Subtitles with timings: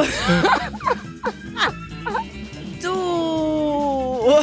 [0.00, 0.06] Då...
[2.82, 4.42] Då...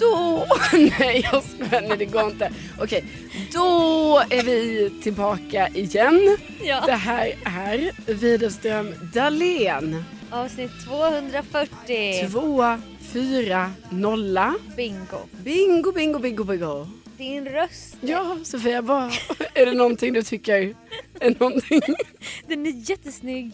[0.00, 0.46] Då...
[0.72, 1.88] Nej, jag skojar.
[1.88, 2.52] Nej, det går inte.
[2.80, 3.04] Okej,
[3.52, 6.36] då är vi tillbaka igen.
[6.62, 6.82] Ja.
[6.86, 10.04] Det här är Widerström Dahlén.
[10.30, 12.28] Avsnitt 240.
[12.30, 12.76] Två,
[13.12, 14.54] fyra, nolla.
[14.76, 15.18] Bingo.
[15.44, 16.86] Bingo, bingo, bingo, bingo.
[17.18, 17.96] Din röst.
[18.00, 19.12] Ja, Sofia, vad,
[19.54, 20.74] är det någonting du tycker
[21.20, 21.80] är någonting?
[22.46, 23.52] Den är jättesnygg.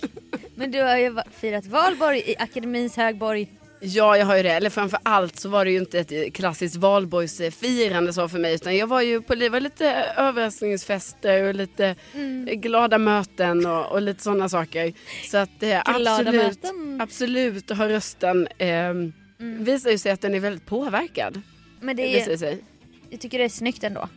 [0.54, 3.48] Men du har ju firat valborg i Akademins högborg.
[3.80, 4.50] Ja, jag har ju det.
[4.50, 8.54] Eller framför allt så var det ju inte ett klassiskt valborgsfirande så för mig.
[8.54, 11.94] Utan jag var ju på det var lite överraskningsfester och lite
[12.46, 14.92] glada möten och, och lite sådana saker.
[15.30, 17.00] Så att det Glada absolut, möten.
[17.00, 18.94] absolut har rösten eh,
[19.38, 21.40] visar ju sig att den är väldigt påverkad.
[21.80, 22.64] Men Det det visar är, sig.
[23.10, 24.08] Jag tycker det är snyggt ändå.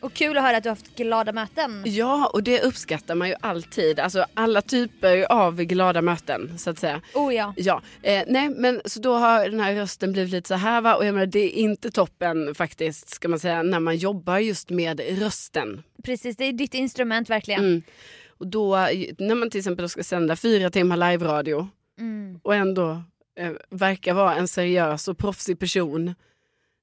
[0.00, 1.82] Och kul att höra att du har haft glada möten.
[1.86, 4.00] Ja, och det uppskattar man ju alltid.
[4.00, 7.00] Alltså alla typer av glada möten så att säga.
[7.14, 7.54] Oh ja.
[7.56, 10.94] Ja, eh, nej men så då har den här rösten blivit lite så här va
[10.94, 14.70] och jag menar det är inte toppen faktiskt ska man säga när man jobbar just
[14.70, 15.82] med rösten.
[16.04, 17.64] Precis, det är ditt instrument verkligen.
[17.64, 17.82] Mm.
[18.28, 18.76] Och då
[19.18, 21.68] när man till exempel ska sända fyra timmar live-radio
[21.98, 22.40] Mm.
[22.42, 23.02] och ändå
[23.38, 26.14] eh, verkar vara en seriös och proffsig person.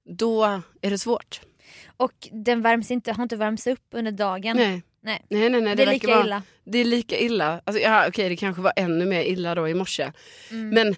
[0.10, 0.44] Då
[0.82, 1.42] är det svårt.
[1.98, 4.58] Och den värms inte, har inte värmts upp under dagen.
[4.58, 4.84] Nej.
[5.02, 5.26] Nej.
[5.30, 6.44] Nej, nej, nej, Det är verkar lika vara, illa.
[6.64, 7.62] Det är lika illa.
[7.66, 10.12] Alltså, ja, okej, det kanske var ännu mer illa då i morse.
[10.52, 10.70] Mm.
[10.70, 10.96] Men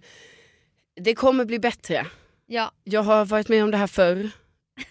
[1.01, 2.07] det kommer bli bättre.
[2.45, 4.29] Ja, Jag har varit med om det här förr.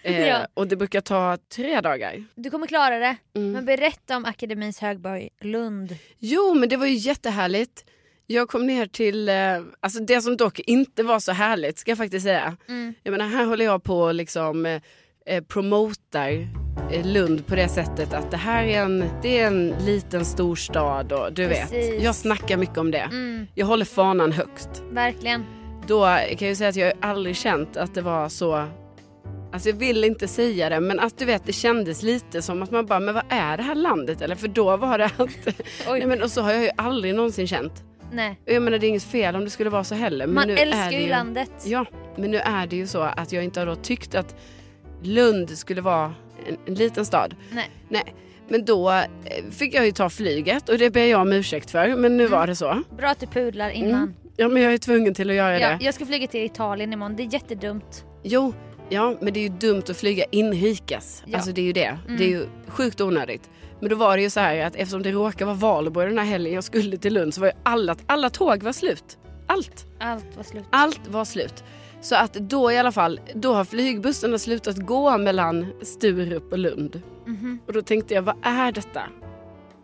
[0.03, 0.47] Eh, Ja.
[0.53, 2.23] Och det brukar ta tre dagar.
[2.35, 3.15] du kommer klara det.
[3.35, 3.51] Mm.
[3.51, 5.95] Men berätta om Akademins högborg Lund.
[6.19, 7.85] Jo, men det var ju jättehärligt.
[8.29, 9.35] Jag kom ner till, eh,
[9.79, 12.57] alltså det som dock inte var så härligt ska jag faktiskt säga.
[12.69, 12.93] Mm.
[13.03, 14.81] Jag menar här håller jag på liksom eh,
[15.25, 16.47] eh, promotar
[16.91, 21.11] eh, Lund på det sättet att det här är en, det är en liten storstad
[21.11, 21.71] och du Precis.
[21.71, 22.03] vet.
[22.03, 22.97] Jag snackar mycket om det.
[23.11, 24.83] Mm, Jag håller fanan högt.
[24.91, 25.45] verkligen.
[25.87, 26.05] Då
[26.37, 28.67] kan jag säga att jag aldrig känt att det var så
[29.53, 32.71] Alltså jag vill inte säga det men att du vet det kändes lite som att
[32.71, 35.19] man bara men vad är det här landet eller för då var det att
[35.89, 35.99] Oj.
[35.99, 37.83] Nej, men, och så har jag ju aldrig någonsin känt.
[38.11, 38.39] Nej.
[38.45, 40.25] Jag menar det är inget fel om det skulle vara så heller.
[40.27, 41.51] Men Man nu älskar ju landet.
[41.65, 44.35] Ja, men nu är det ju så att jag inte har då tyckt att
[45.01, 46.13] Lund skulle vara
[46.47, 47.35] en, en liten stad.
[47.51, 47.69] Nej.
[47.89, 48.15] Nej.
[48.49, 49.03] Men då eh,
[49.51, 51.95] fick jag ju ta flyget och det ber jag om ursäkt för.
[51.95, 52.39] Men nu Mm.
[52.39, 52.81] var det så.
[52.97, 54.01] Bra att du pudlar innan.
[54.03, 54.13] Mm.
[54.37, 55.85] Ja men jag är tvungen till att göra Ja, det.
[55.85, 58.05] jag ska flyga till Italien imorgon, det är jättedumt.
[58.23, 58.53] Jo,
[58.89, 61.23] Ja, men det är ju dumt att flyga inrikes.
[61.25, 61.37] Ja.
[61.37, 61.97] Alltså det är ju det.
[62.17, 63.49] Det är ju sjukt onödigt.
[63.79, 66.25] Men då var det ju så här att eftersom det råkar vara valborg den här
[66.25, 69.17] helgen jag skulle till Lund så var ju alla, alla tåg var slut.
[69.47, 69.85] Allt.
[69.99, 70.65] Allt var slut.
[70.69, 71.63] Allt var slut.
[72.01, 77.01] Så att då i alla fall, då har flygbussarna slutat gå mellan Sturup och Lund.
[77.25, 77.59] Mhm.
[77.67, 79.03] Och då tänkte jag, vad är detta?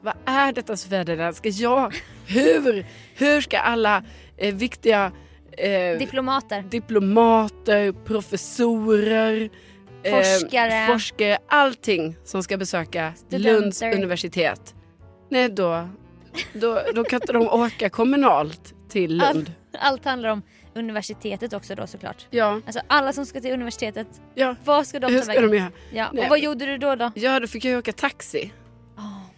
[0.01, 1.33] Vad är detta Sofia?
[1.33, 1.95] Ska jag,
[2.27, 2.85] hur,
[3.15, 4.03] hur ska alla
[4.37, 5.11] eh, viktiga
[5.57, 6.61] eh, Diplomater.
[6.61, 9.49] diplomater, professorer,
[10.11, 10.83] Forskare.
[10.85, 13.53] eh, forskare, allting som ska besöka Studenter.
[13.53, 14.75] Lunds universitet.
[15.29, 15.89] Nej, då,
[16.53, 19.51] då, då kan inte de åka kommunalt till Lund.
[19.79, 20.41] Allt handlar om
[20.75, 22.27] universitetet också då såklart.
[22.29, 24.55] Ja, Alltså alla som ska till universitetet, ja.
[24.65, 25.51] vad ska de Hur ta ska vägen?
[25.91, 25.97] de?
[25.97, 26.09] Ja.
[26.13, 26.23] Nej.
[26.23, 26.95] Och vad gjorde du då?
[26.95, 27.11] då?
[27.15, 28.51] Ja, då fick jag åka taxi.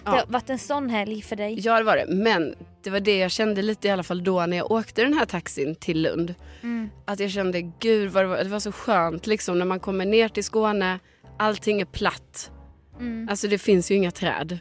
[0.05, 1.59] Det har varit en sån helg för dig.
[1.59, 2.05] Ja, det var det.
[2.07, 5.13] Men det var det jag kände lite i alla fall då när jag åkte den
[5.13, 6.35] här taxin till Lund.
[6.63, 6.89] Mm.
[7.05, 10.05] Att jag kände, gud vad det var, det var så skönt liksom när man kommer
[10.05, 10.99] ner till Skåne,
[11.39, 12.51] allting är platt.
[12.99, 13.27] Mm.
[13.29, 14.59] Alltså det finns ju inga träd.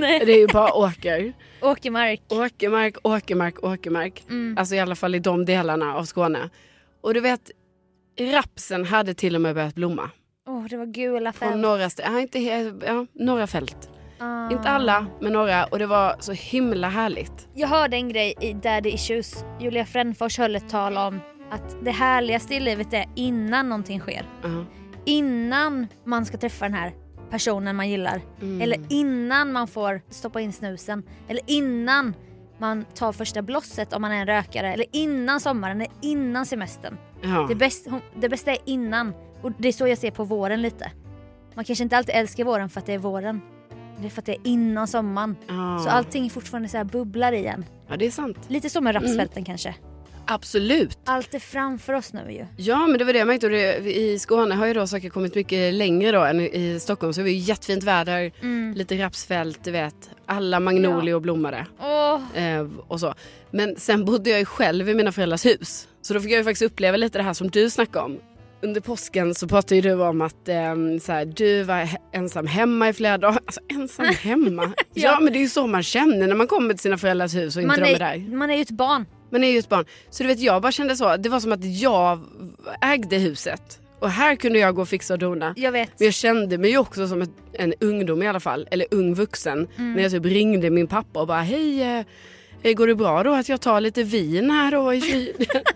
[0.00, 0.22] Nej.
[0.26, 1.32] Det är ju bara åker.
[1.62, 2.22] Åkermark.
[2.28, 4.24] Åkermark, åkermark, åkermark.
[4.28, 4.58] Mm.
[4.58, 6.50] Alltså i alla fall i de delarna av Skåne.
[7.00, 7.50] Och du vet,
[8.20, 10.10] rapsen hade till och med börjat blomma.
[10.48, 11.56] Åh, det var gula På fält.
[11.56, 12.38] norra, st- ja, inte,
[12.86, 13.90] ja, norra fält.
[14.18, 14.50] Ah.
[14.50, 15.64] Inte alla, men några.
[15.64, 17.48] Och det var så himla härligt.
[17.54, 19.44] Jag hörde en grej i Daddy Issues.
[19.60, 21.20] Julia Frändfors höll ett tal om
[21.50, 24.26] att det härligaste i livet är innan någonting sker.
[24.42, 24.64] Ja.
[25.04, 26.92] Innan man ska träffa den här
[27.30, 28.20] personen man gillar.
[28.40, 28.60] Mm.
[28.60, 31.02] Eller innan man får stoppa in snusen.
[31.28, 32.14] Eller innan
[32.58, 34.72] man tar första blosset om man är en rökare.
[34.72, 36.96] Eller innan sommaren, eller innan semestern.
[37.22, 37.46] Ja.
[37.48, 39.14] Det, bäst, det bästa är innan.
[39.42, 40.92] Och det är så jag ser på våren lite.
[41.54, 43.40] Man kanske inte alltid älskar våren för att det är våren.
[44.00, 45.36] Det är för att det är innan sommaren.
[45.48, 45.78] Ja.
[45.84, 47.64] Så allting fortfarande så här bubblar igen.
[47.88, 48.38] ja, det är sant.
[48.48, 49.74] Lite som med rapsfälten kanske.
[50.30, 50.98] Absolut.
[51.04, 52.46] Allt är framför oss nu ju.
[52.56, 53.48] Ja, men det var det jag märkte.
[53.48, 57.12] Det, I Skåne har ju då saker kommit mycket längre då än i Stockholm.
[57.12, 58.74] Så det var ju jättefint väder, Mm.
[58.74, 60.10] lite rapsfält, du vet.
[60.26, 61.66] Alla magnolior blommade.
[61.80, 63.14] Åh, Eh, och så.
[63.50, 65.88] Men sen bodde jag ju själv i mina föräldrars hus.
[66.02, 68.18] Så då fick jag ju faktiskt uppleva lite det här som du snackade om.
[68.62, 72.92] Under påsken så pratade du om att eh, så här, du var ensam hemma i
[72.92, 73.38] flera dagar.
[73.46, 74.72] Alltså ensam hemma?
[74.76, 74.82] ja.
[74.94, 75.20] Ja.
[75.20, 77.62] men det är ju så man känner när man kommer till sina föräldrars hus och
[77.62, 78.36] inte man, de är är, där.
[78.36, 79.06] man är ju ett barn.
[79.30, 79.84] Man är ju ett barn.
[80.10, 81.16] Så du vet jag bara kände så.
[81.16, 82.20] Det var som att jag
[82.80, 83.80] ägde huset.
[84.00, 85.54] Och här kunde jag gå och fixa och dona.
[85.56, 85.90] Jag vet.
[85.98, 88.68] Men jag kände mig ju också som ett, en ungdom i alla fall.
[88.70, 89.68] Eller ung vuxen.
[89.76, 89.92] Mm.
[89.92, 92.04] När jag typ ringde min pappa och bara hej.
[92.62, 95.46] Eh, går det bra då att jag tar lite vin här då i kylen?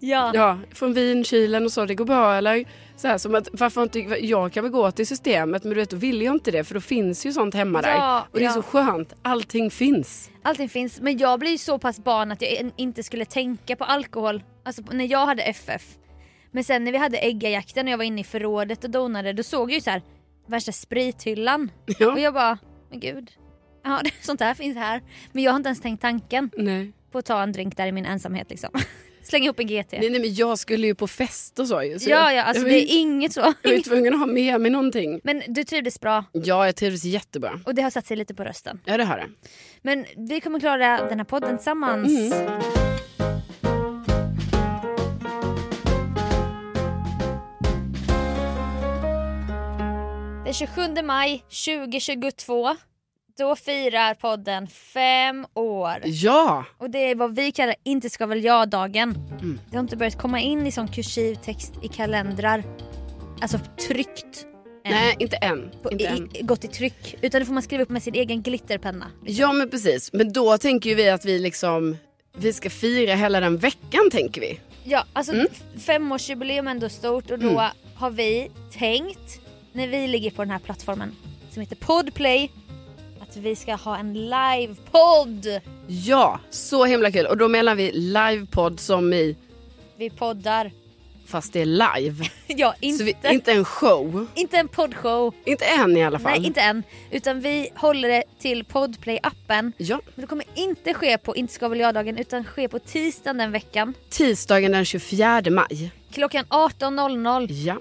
[0.00, 0.30] Ja.
[0.34, 1.84] ja, från vinkylen och så.
[1.84, 2.64] Det går bra eller?
[2.96, 5.90] Så här, som att, varför inte, jag kan väl gå till systemet men du vet
[5.90, 7.94] då vill jag inte det för då finns ju sånt hemma där.
[7.94, 8.52] Ja, Och det är ja.
[8.52, 9.14] så skönt.
[9.22, 10.30] Allting finns.
[10.42, 11.00] Allting finns.
[11.00, 14.42] Men jag blir ju så pass barn att jag inte skulle tänka på alkohol.
[14.64, 15.82] Alltså när jag hade FF.
[16.50, 19.42] Men sen när vi hade äggajakten och jag var inne i förrådet och donade då
[19.42, 20.02] såg jag ju så här
[20.46, 21.70] värsta sprithyllan.
[21.98, 22.12] Ja.
[22.12, 22.58] Och jag bara,
[22.90, 23.30] men gud.
[23.84, 25.02] Ja, sånt här finns här.
[25.32, 26.92] Men jag har inte ens tänkt tanken Nej.
[27.10, 28.70] på att ta en drink där i min ensamhet liksom.
[29.22, 29.92] Slänga ihop en GT.
[29.92, 31.74] Nej, nej men jag skulle ju på fest och så.
[32.00, 33.54] Så ja, ja, alltså jag, det är inget så.
[33.62, 35.20] jag var tvungen att ha med mig någonting.
[35.24, 37.60] Men du trivdes bra Ja, jag trivdes jättebra.
[37.64, 38.80] och det har satt sig lite på rösten.
[38.84, 39.28] Ja, det har det.
[39.82, 42.32] Men vi kommer klara den här podden tillsammans.
[42.32, 42.60] Mm.
[50.44, 52.76] Den 27 maj 2022
[53.38, 55.96] då firar podden fem år.
[56.04, 56.64] Ja!
[56.78, 59.10] Och det är vad vi kallar inte ska väl jag-dagen.
[59.40, 59.60] Mm.
[59.70, 62.64] Det har inte börjat komma in i sån kursiv text i kalendrar.
[63.40, 63.58] Alltså
[63.88, 64.46] tryckt.
[64.84, 64.92] än.
[64.92, 65.70] Nej, inte än.
[65.82, 66.30] På, inte i, än.
[66.40, 67.14] gått i tryck.
[67.20, 69.06] Utan det får man skriva upp med sin egen glitterpenna.
[69.24, 70.12] Ja, men precis.
[70.12, 71.96] Men då tänker ju vi att vi liksom...
[72.36, 74.60] Vi ska fira hela den veckan, tänker vi.
[74.84, 75.46] Ja, alltså Mm.
[75.78, 79.40] femårsjubileum är ändå stort och då har vi tänkt,
[79.72, 81.16] när vi ligger på den här plattformen
[81.50, 82.50] som heter Podplay,
[83.32, 85.60] att vi ska ha en livepodd.
[85.86, 87.26] Ja, så himla kul.
[87.26, 89.36] Och då menar vi livepodd som i...
[89.96, 90.72] Vi poddar.
[91.26, 92.24] Fast det är live.
[92.46, 94.26] Ja, inte, vi, inte en show.
[94.34, 95.34] inte en poddshow.
[95.44, 96.32] Inte än i alla fall.
[96.38, 96.82] Nej, inte än.
[97.10, 99.72] Utan vi håller det till Podplay-appen.
[99.76, 103.38] Ja, Men det kommer inte ske på Inte ska väl jag-dagen utan ske på tisdagen
[103.38, 103.94] den veckan.
[104.10, 105.90] tisdagen den 24 maj.
[106.12, 107.46] Klockan 18.00.
[107.52, 107.76] Ja.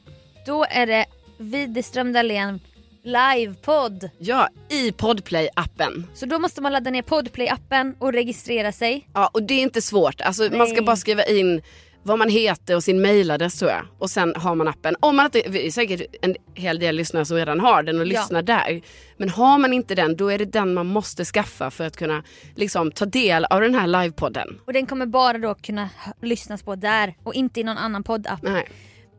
[0.46, 1.06] Då är det
[1.38, 2.60] Widerström Dahlén
[3.04, 4.10] livepodd.
[4.18, 6.04] Ja, i Podplay-appen.
[6.14, 9.08] Så då måste man ladda ner Podplay-appen och registrera sig.
[9.14, 10.22] Ja, och det är inte svårt.
[10.22, 11.62] Alltså, man ska bara skriva in
[12.04, 13.82] vad man heter och sin mailadress tror jag.
[14.00, 14.96] Och sen har man appen.
[15.00, 18.02] Om man inte, det är säkert en hel del lyssnare som redan har den och
[18.08, 18.10] Ja.
[18.22, 18.82] lyssnar där.
[19.18, 22.24] Men har man inte den, då är det den man måste skaffa för att kunna
[22.56, 24.60] liksom, ta del av den här livepodden.
[24.66, 25.90] Och den kommer bara då kunna
[26.22, 28.40] lyssnas på där och inte i någon annan poddapp.
[28.42, 28.68] Nej.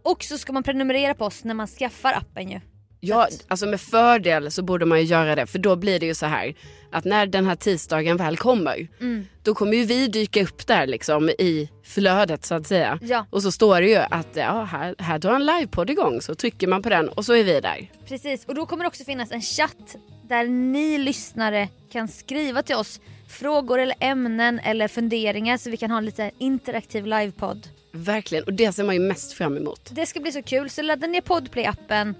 [0.04, 2.60] Och så ska man prenumerera på oss när man skaffar appen ju.
[3.04, 6.14] Ja, alltså med fördel så borde man ju göra det för då blir det ju
[6.14, 6.54] så här
[6.90, 9.26] att när den här tisdagen väl kommer Mm.
[9.42, 12.98] då kommer ju vi dyka upp där liksom i flödet så att säga.
[13.02, 13.26] Ja.
[13.30, 16.66] Och så står det ju att ja, här, här drar en livepodd igång så trycker
[16.66, 17.90] man på den och så är vi där.
[18.08, 19.96] Precis, och då kommer det också finnas en chatt
[20.28, 25.90] där ni lyssnare kan skriva till oss frågor eller ämnen eller funderingar så vi kan
[25.90, 27.68] ha en lite interaktiv livepodd.
[27.92, 29.90] Verkligen och det ser man ju mest fram emot.
[29.92, 32.14] Det ska bli så kul så ladda ner Podplay-appen,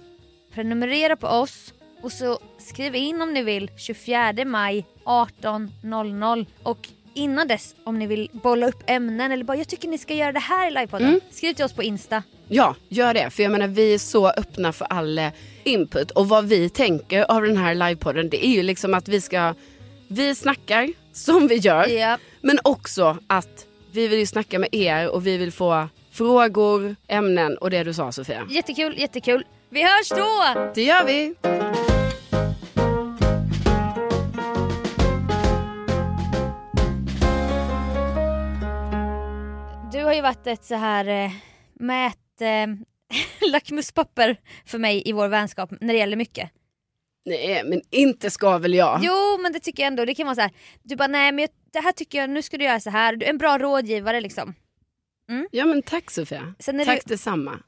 [0.53, 7.47] prenumerera på oss och så skriv in om ni vill 24 maj 18.00 och innan
[7.47, 10.39] dess om ni vill bolla upp ämnen eller bara jag tycker ni ska göra det
[10.39, 11.21] här i livepodden.
[11.31, 12.23] Skriv till oss på Insta.
[12.47, 13.29] Ja, gör det.
[13.29, 15.29] För jag menar vi är så öppna för all eh,
[15.63, 16.11] input.
[16.11, 19.53] Och vad vi tänker av den här livepodden det är ju liksom att vi ska,
[20.07, 21.87] vi snackar som vi gör.
[21.87, 22.17] Ja.
[22.41, 27.57] Men också att vi vill ju snacka med er och vi vill få frågor, ämnen
[27.57, 28.47] och det du sa Sofia.
[28.49, 29.45] Jättekul, jättekul.
[29.73, 30.71] Vi hörs då!
[30.75, 31.35] Det gör vi.
[39.91, 41.31] Du har ju varit ett så här eh,
[41.73, 42.41] mät...
[42.41, 42.67] Eh,
[43.51, 46.51] lackmuspapper för mig i vår vänskap när det gäller mycket.
[47.25, 48.99] Nej men inte ska väl jag?
[49.03, 50.51] Jo men det tycker jag ändå, det kan vara så här.
[50.83, 53.15] Du bara nej men jag, det här tycker jag, nu ska du göra så här.
[53.15, 54.53] Du är en bra rådgivare liksom.
[55.51, 56.53] Ja men tack Sofia.
[56.65, 57.59] Tack det- detsamma.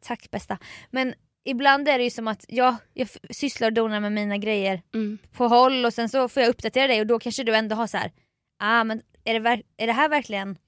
[0.00, 0.58] Tack bästa.
[0.90, 1.14] Men
[1.46, 5.18] ibland är det ju som att jag, jag sysslar och donar med mina grejer Mm.
[5.32, 7.86] på håll och sen så får jag uppdatera dig och då kanske du ändå har
[7.86, 8.12] så här.
[8.58, 10.58] ah men är det, är det här verkligen,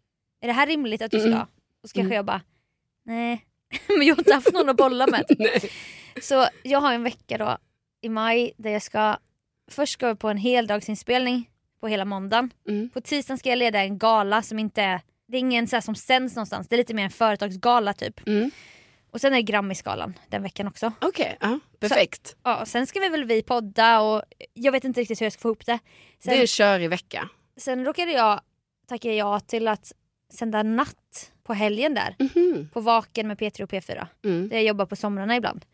[0.40, 1.28] är det här rimligt att du ska?
[1.28, 1.40] Mm.
[1.82, 2.42] Och så kanske jag bara,
[3.04, 3.44] nej.
[3.88, 5.24] men jag har inte haft någon att bolla med.
[6.22, 7.58] Så jag har en vecka då
[8.00, 9.18] i maj där jag ska
[9.70, 12.50] först ska jag på en heldagsinspelning på hela måndagen.
[12.68, 12.90] Mm.
[12.90, 15.94] På tisdagen ska jag leda en gala som inte är, det är ingen så som
[15.94, 18.20] sänds någonstans, det är lite mer en företagsgala typ.
[19.08, 19.12] Mm.
[19.12, 20.92] Och sen är det Grammisgalan den veckan också.
[21.00, 22.36] Okej, ja, perfekt.
[22.42, 24.22] Ja, sen ska vi väl vi podda och
[24.54, 25.78] jag vet inte riktigt hur jag ska få ihop det.
[26.18, 27.28] Sen, Det är kör i vecka.
[27.56, 28.40] sen råkade jag
[28.88, 29.92] tacka ja till att
[30.32, 32.16] sända natt på helgen där.
[32.18, 32.68] Mhm.
[32.72, 34.06] På Vaken med P3 och P4.
[34.24, 34.48] Mm.
[34.48, 35.64] Där jag jobbar på somrarna ibland.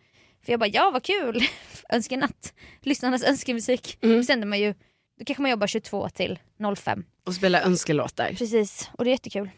[0.45, 1.41] För jag bara, ja vad kul!
[1.89, 2.55] Önskenatt.
[2.81, 3.99] Lyssnarnas önskemusik.
[4.03, 4.17] Mm.
[4.17, 4.75] Då sänder man ju,
[5.19, 6.39] då kanske man jobbar 22 till
[6.77, 7.05] 05.
[7.27, 8.29] Och spela önskelåtar.
[8.39, 9.51] Precis, och det är jättekul.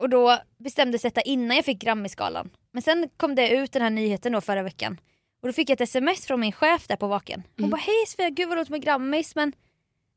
[0.00, 2.50] Och då bestämdes detta innan jag fick Grammisgalan.
[2.72, 5.00] Men sen kom det ut den här nyheten då förra veckan.
[5.42, 7.42] Och då fick jag ett sms från min chef där på Vaken.
[7.56, 7.70] Hon Mm.
[7.70, 9.52] bara, hej Sofia, gud vad roligt med Grammis men,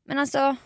[0.06, 0.56] men alltså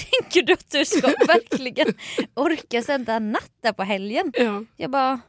[0.22, 1.94] Tänker du att du ska verkligen
[2.34, 4.32] orka sända natt där på helgen?
[4.36, 4.64] Ja.
[4.76, 5.20] Jag bara,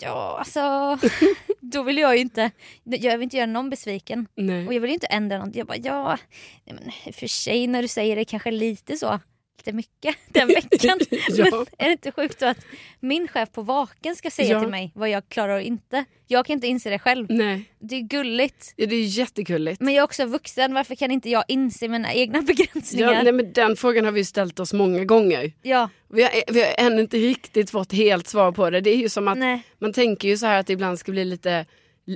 [0.00, 0.98] ja alltså
[1.60, 2.50] då vill jag ju inte,
[2.84, 4.26] jag vill inte göra någon besviken.
[4.34, 4.66] Nej.
[4.66, 5.54] Och jag vill ju inte ändra något.
[5.54, 6.18] Jag bara, ja,
[6.64, 9.20] nej men för sig när du säger det kanske lite så,
[9.58, 10.98] lite mycket den veckan.
[11.28, 11.46] Ja.
[11.50, 12.58] Men är det inte sjukt då att
[13.00, 14.60] min chef på Vaken ska säga Ja.
[14.60, 16.04] till mig vad jag klarar och inte?
[16.26, 17.26] Jag kan inte inse det själv.
[17.30, 18.72] Nej, Det är gulligt.
[18.76, 19.80] ja, det är jättekulligt.
[19.80, 23.12] Men jag är också vuxen, varför kan inte jag inse mina egna begränsningar?
[23.12, 25.52] Ja, nej, men den frågan har vi ställt oss många gånger.
[25.62, 28.80] ja Vi har, vi har ännu inte riktigt fått helt svar på det.
[28.80, 29.62] Det är ju som att nej.
[29.78, 31.66] man tänker ju så här att det ibland ska bli lite,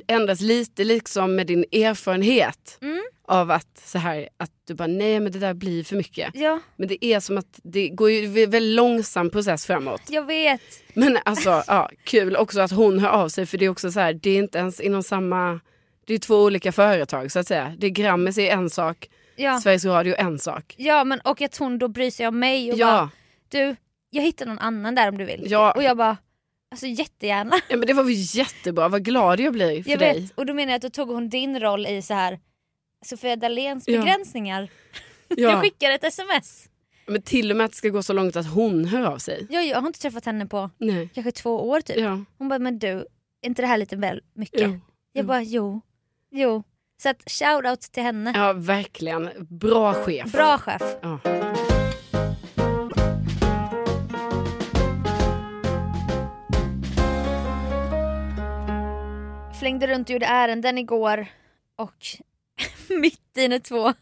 [0.09, 2.79] ändras lite liksom med din erfarenhet.
[2.83, 3.03] Mm.
[3.29, 6.31] Av att så här, att du bara nej men det där blir för mycket.
[6.35, 9.67] Ja, Men det är som att det går ju det är en väldigt långsam process
[9.67, 10.03] framåt.
[10.09, 10.61] jag vet.
[10.95, 14.01] Men alltså ja, kul också att hon hör av sig för det är också så
[14.01, 15.61] här, det är inte ens inom samma,
[16.07, 17.75] det är två olika företag så att säga.
[17.79, 19.61] Det är Grammis är en sak, Ja.
[19.61, 20.75] Sveriges Radio är en sak.
[20.79, 23.09] ja, men och att hon då bryr sig om mig och bara, Ja,
[23.49, 23.77] du,
[24.11, 25.45] jag hittar någon annan där om du vill.
[25.47, 25.73] Ja.
[25.73, 26.17] Och jag bara,
[26.71, 27.57] alltså jättegärna.
[27.69, 30.21] ja men det var väl jättebra, vad glad jag blir för Jag dig.
[30.21, 32.41] vet, och då menar jag att då tog hon din roll i så här
[33.07, 33.99] Sofia Dahléns Ja.
[34.01, 34.69] begränsningar.
[35.29, 35.61] Jag Ja.
[35.61, 36.69] skickar ett sms.
[37.07, 39.47] Men till och med att det ska gå så långt att hon hör av sig.
[39.51, 41.09] Jag, jag har inte träffat henne på Nej.
[41.15, 41.97] kanske två år typ.
[41.97, 42.25] Ja.
[42.39, 43.07] Hon bara, men du, är
[43.47, 44.61] inte det här lite väl mycket?
[44.61, 44.69] Jo.
[45.13, 45.27] Jag Jo.
[45.29, 45.81] bara, jo.
[46.31, 46.63] Jo.
[47.03, 48.33] Så att shout-out till henne.
[48.37, 49.31] ja, verkligen.
[49.51, 50.33] Bra chef.
[50.33, 50.83] Bra chef.
[51.03, 51.19] Ja.
[59.61, 61.27] Flängde runt och gjorde ärenden igår
[61.77, 61.95] och
[63.01, 63.93] mitt i när två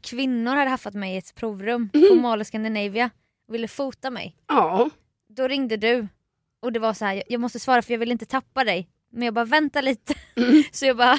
[0.00, 3.10] kvinnor hade haffat mig i ett provrum på Mall of Scandinavia
[3.48, 4.36] och ville fota mig.
[4.48, 4.90] ja.
[5.30, 6.08] Då ringde du
[6.62, 8.88] och det var så här, jag- måste svara för jag vill inte tappa dig.
[9.12, 10.14] Men jag bara vänta lite.
[10.72, 11.18] Så jag bara,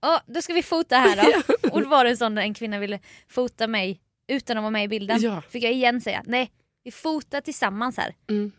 [0.00, 1.42] ja då ska vi fota här då.
[1.72, 4.70] Och då var det en sån där en kvinna ville fota mig utan att vara
[4.70, 5.18] med i bilden.
[5.20, 5.42] Ja.
[5.50, 6.50] Fick jag igen säga, nej
[6.84, 8.14] vi fotar tillsammans här.
[8.30, 8.52] Mm.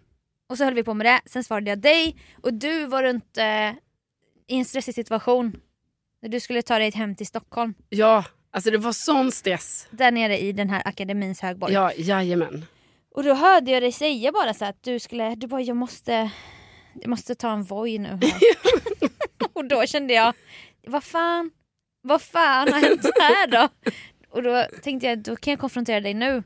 [0.49, 3.37] Och så höll vi på med det, sen svarade jag dig och du var runt
[3.37, 3.71] eh,
[4.49, 5.61] i en stressig situation.
[6.21, 7.73] När du skulle ta dig hem till Stockholm.
[7.89, 9.87] ja, alltså det var sån stress.
[9.91, 11.73] Där nere i den här akademins högborg.
[11.73, 12.65] Ja, jajamän.
[13.15, 16.31] Och då hörde jag dig säga bara så att du skulle, du bara jag måste,
[16.93, 18.19] jag måste ta en Voi nu
[19.53, 20.33] och då kände jag,
[20.87, 21.51] vad fan,
[22.01, 23.67] vad fan har hänt här då?
[24.29, 26.43] Och då tänkte jag, då kan jag konfrontera dig nu.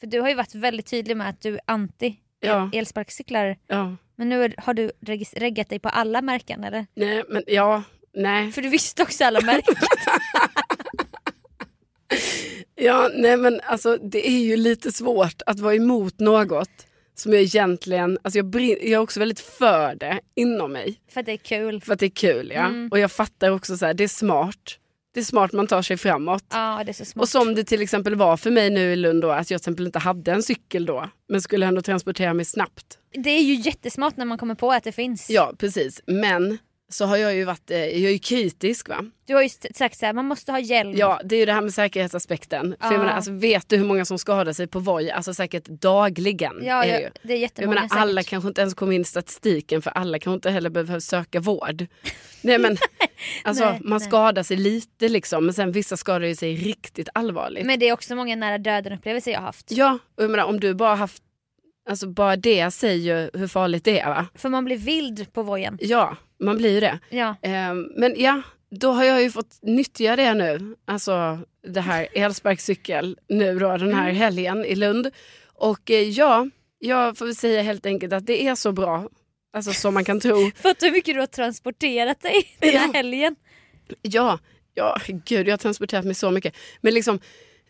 [0.00, 2.70] För du har ju varit väldigt tydlig med att du är anti Ja.
[2.72, 3.56] elsparkcyklar.
[3.66, 3.96] Ja.
[4.18, 4.90] Men nu har du
[5.36, 6.86] reggat dig på alla märken eller?
[6.94, 7.82] Nej, men ja,
[8.14, 8.52] nej.
[8.52, 9.74] För du visste också alla märken.
[12.80, 16.68] Ja, nej men alltså det är ju lite svårt att vara emot något
[17.14, 21.00] som jag egentligen, alltså jag, jag är också väldigt för det inom mig.
[21.08, 21.80] för att det är kul.
[21.80, 22.66] För att det är kul ja.
[22.66, 22.88] Mm.
[22.90, 24.78] Och jag fattar också så här, det är smart.
[25.14, 26.44] Det är smart man tar sig framåt.
[26.50, 27.22] Ja det är så smart.
[27.22, 29.56] Och som det till exempel var för mig nu i Lund då, att jag till
[29.56, 31.08] exempel inte hade en cykel då.
[31.28, 32.98] Men skulle ändå transportera mig snabbt.
[33.12, 35.30] Det är ju jättesmart när man kommer på att det finns.
[35.30, 36.58] Ja precis, men
[36.90, 39.04] så har jag ju varit, eh, jag är ju kritisk va.
[39.26, 40.92] Du har ju sagt såhär, man måste ha hjälm.
[40.96, 42.76] Ja, det är ju det här med säkerhetsaspekten.
[42.80, 42.98] För jag Ja.
[42.98, 45.10] menar, alltså, vet du hur många som skadar sig på Voi?
[45.10, 46.56] Alltså säkert dagligen.
[46.62, 47.10] ja, är det ju.
[47.22, 48.30] det är Jag jättemånga menar, alla säkert.
[48.30, 51.86] kanske inte ens kommer in i statistiken för alla kanske inte heller behöver söka vård.
[52.42, 52.76] Nej men
[53.44, 54.08] alltså, Nej, man nej.
[54.08, 57.66] skadar sig lite liksom men sen vissa skadar ju sig riktigt allvarligt.
[57.66, 59.70] Men det är också många nära döden upplevelser jag har haft.
[59.72, 61.22] Ja, och jag menar om du bara haft,
[61.88, 64.26] alltså bara det säger ju hur farligt det är va?
[64.34, 65.78] För man blir vild på vojen.
[65.80, 66.98] Ja, man blir ju det.
[67.10, 67.34] Ja.
[67.42, 70.76] Ehm, men ja, då har jag ju fått nyttja det nu.
[70.84, 75.10] Alltså det här elsparkcykel nu då den här helgen i Lund.
[75.54, 79.08] Och eh, ja, jag får väl säga helt enkelt att det är så bra.
[79.52, 80.50] Alltså som man kan tro.
[80.56, 82.92] Fattar hur mycket du har transporterat dig den här Ja.
[82.94, 83.36] helgen.
[84.02, 84.38] Ja,
[84.74, 86.54] ja, gud jag har transporterat mig så mycket.
[86.80, 87.20] Men liksom,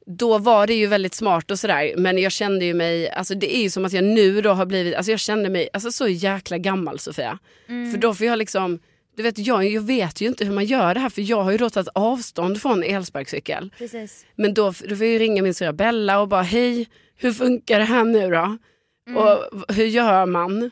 [0.09, 1.95] då var det ju väldigt smart och sådär.
[1.97, 4.67] Men jag kände ju mig, alltså det är ju som att jag nu då har
[4.67, 7.39] blivit, alltså jag kände mig alltså så jäkla gammal Sofia.
[7.67, 8.79] För då får jag liksom,
[9.17, 11.51] du vet jag, jag vet ju inte hur man gör det här för jag har
[11.53, 13.71] ju då tagit avstånd från elsparkcykel.
[13.79, 14.27] Precis.
[14.37, 16.87] Men då, då får jag ju ringa min syrra Bella och bara hej,
[17.17, 18.59] hur funkar det här nu då?
[19.17, 20.71] Och v- hur gör man?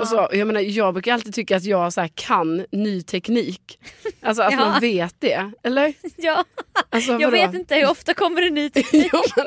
[0.00, 3.78] Och så, jag, menar, jag brukar alltid tycka att jag så här, kan ny teknik.
[4.20, 4.58] Alltså att Ja.
[4.58, 5.94] man vet det, eller?
[6.16, 6.44] Ja,
[6.90, 9.08] Alltså, jag vet inte hur ofta kommer det ny teknik.
[9.12, 9.46] Ja, men,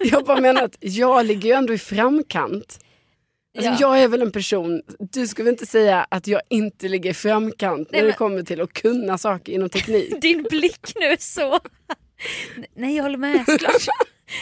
[0.00, 2.78] jag bara menar att jag ligger ju ändå i framkant.
[3.58, 3.76] Alltså, Ja.
[3.80, 7.88] Jag är väl en person, du skulle inte säga att jag inte ligger i framkant
[7.92, 10.20] Nej, när det men- kommer till att kunna saker inom teknik.
[10.20, 11.60] Din blick nu är så...
[12.74, 13.86] Nej jag håller med såklart.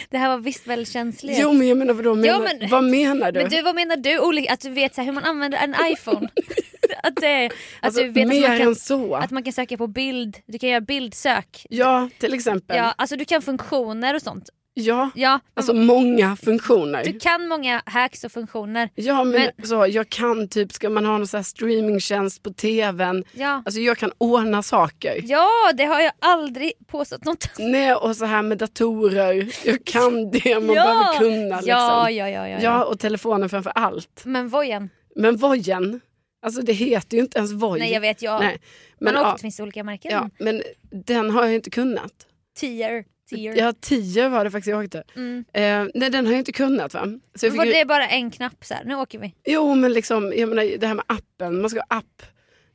[0.09, 1.37] Det här var visst väldigt känsligt.
[1.39, 3.39] Jo men jag menar vadå, menar, Ja, men- vad menar du?
[3.39, 4.47] Men du, vad menar du?
[4.47, 6.29] Att du vet så här, hur man använder en iPhone?
[7.03, 9.15] att, det, att alltså, du vet att mer man, kan, än så.
[9.15, 11.65] att man kan söka på bild, du kan göra bildsök.
[11.69, 12.77] Ja, till exempel.
[12.77, 14.49] Ja, alltså du kan funktioner och sånt.
[14.77, 17.03] Ja, alltså många funktioner.
[17.05, 18.89] du kan många hacks och funktioner.
[18.95, 23.23] Ja men, Men- så, jag kan typ, ska man ha någon så streamingtjänst på tvn.
[23.33, 23.61] Ja.
[23.65, 25.19] Alltså jag kan ordna saker.
[25.23, 29.47] ja, det har jag aldrig påstått något Nej och så här med datorer.
[29.65, 30.83] Jag kan det man ja.
[30.83, 31.55] behöver kunna.
[31.55, 31.69] Liksom.
[31.69, 32.83] ja, ja, ja, ja, Ja, ja.
[32.83, 34.21] och telefonen framför allt.
[34.25, 34.89] Men vojen?
[35.15, 36.01] Men vojen,
[36.45, 37.79] alltså det heter ju inte ens voj.
[37.79, 38.57] Nej jag vet, jag, Nej,
[38.99, 40.11] men man ja, det finns olika märken.
[40.11, 40.61] ja, men
[41.05, 42.11] den har jag inte kunnat.
[42.59, 43.05] Tier.
[43.29, 43.55] Tier.
[43.57, 45.03] Ja, tio var det faktiskt jag åkte.
[45.15, 45.45] Mm.
[45.53, 47.07] Eh, nej, den har jag inte kunnat va.
[47.35, 48.83] Så Var ju, det är bara en knapp så här.
[48.85, 49.33] nu åker vi.
[49.45, 52.23] Jo, men liksom, jag menar, det här med appen, man ska ha app,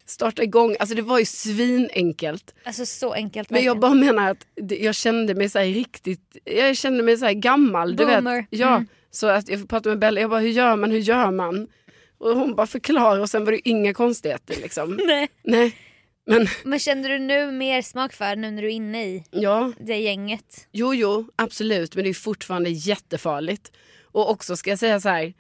[0.07, 0.77] starta igång.
[0.81, 2.55] Alltså det var ju svinenkelt.
[2.65, 3.51] Alltså så enkelt.
[3.51, 7.25] Men jag bara menar att jag kände mig så här riktigt, jag kände mig så
[7.25, 7.97] här gammal.
[7.97, 8.47] Du vet.
[8.51, 8.87] Ja, Mm.
[9.11, 11.69] så att jag pratade med Bella, jag bara hur gör man, hur gör man?
[12.19, 14.99] Och hon bara förklarar och sen var det inga konstigheter liksom.
[15.07, 15.29] Nej.
[15.43, 15.77] Nej,
[16.27, 19.73] men Men känner du nu mer smak för nu när du är inne i ja,
[19.81, 20.69] det gänget?
[20.73, 23.73] jo jo absolut men det är fortfarande jättefarligt.
[24.13, 25.35] Och också ska jag säga så här,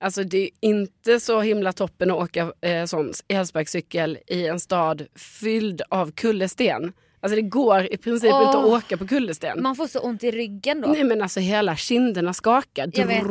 [0.00, 5.06] alltså det är inte så himla toppen att åka eh, sån elsparkcykel i en stad
[5.14, 6.92] fylld av kullersten.
[7.20, 8.46] Alltså det går i princip Åh.
[8.46, 9.62] inte att åka på kullersten.
[9.62, 10.88] Man får så ont i ryggen då.
[10.88, 12.90] Nej men alltså hela kinderna skakar.
[12.94, 13.22] Jag vet.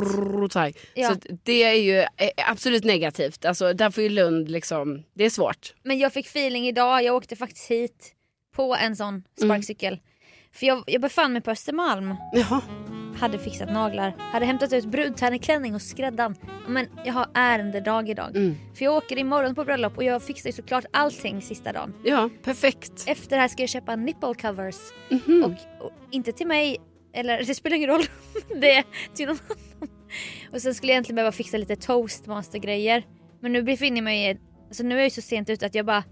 [0.52, 0.72] Så.
[0.94, 1.10] Ja.
[1.10, 3.46] Så det är ju eh, absolut negativt.
[3.46, 5.74] Alltså där får ju Lund liksom, det är svårt.
[5.84, 8.14] Men jag fick feeling idag, jag åkte faktiskt hit
[8.56, 10.00] på en sån sparkcykel.
[10.54, 12.62] För jag, jag befann mig på Östermalm, Jaha.
[13.16, 16.36] Hade fixat naglar, hade hämtat ut brudtärneklänning hos skräddaren.
[16.68, 18.36] Men jag har ärendedag idag.
[18.36, 18.56] Mm.
[18.74, 21.94] För jag åker imorgon på bröllop och jag fixar ju såklart allting sista dagen.
[22.04, 23.04] Ja, perfekt.
[23.08, 24.76] Efter det här ska jag köpa nipple covers.
[25.10, 25.44] Mhm.
[25.44, 26.78] Och, och inte till mig,
[27.14, 28.04] eller det spelar ingen roll.
[28.62, 29.90] det är till någon annan.
[30.54, 33.04] Och sen skulle jag egentligen behöva fixa lite toastmaster-grejer.
[33.42, 35.76] Men nu befinner jag mig i, alltså nu är jag ju så sent ute att
[35.76, 36.04] jag bara,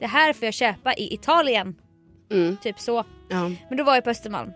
[0.00, 1.74] det här får jag köpa i Italien.
[2.30, 2.56] Mm.
[2.56, 3.04] Typ så.
[3.30, 3.50] Ja.
[3.68, 4.52] Men då var jag på Östermalm.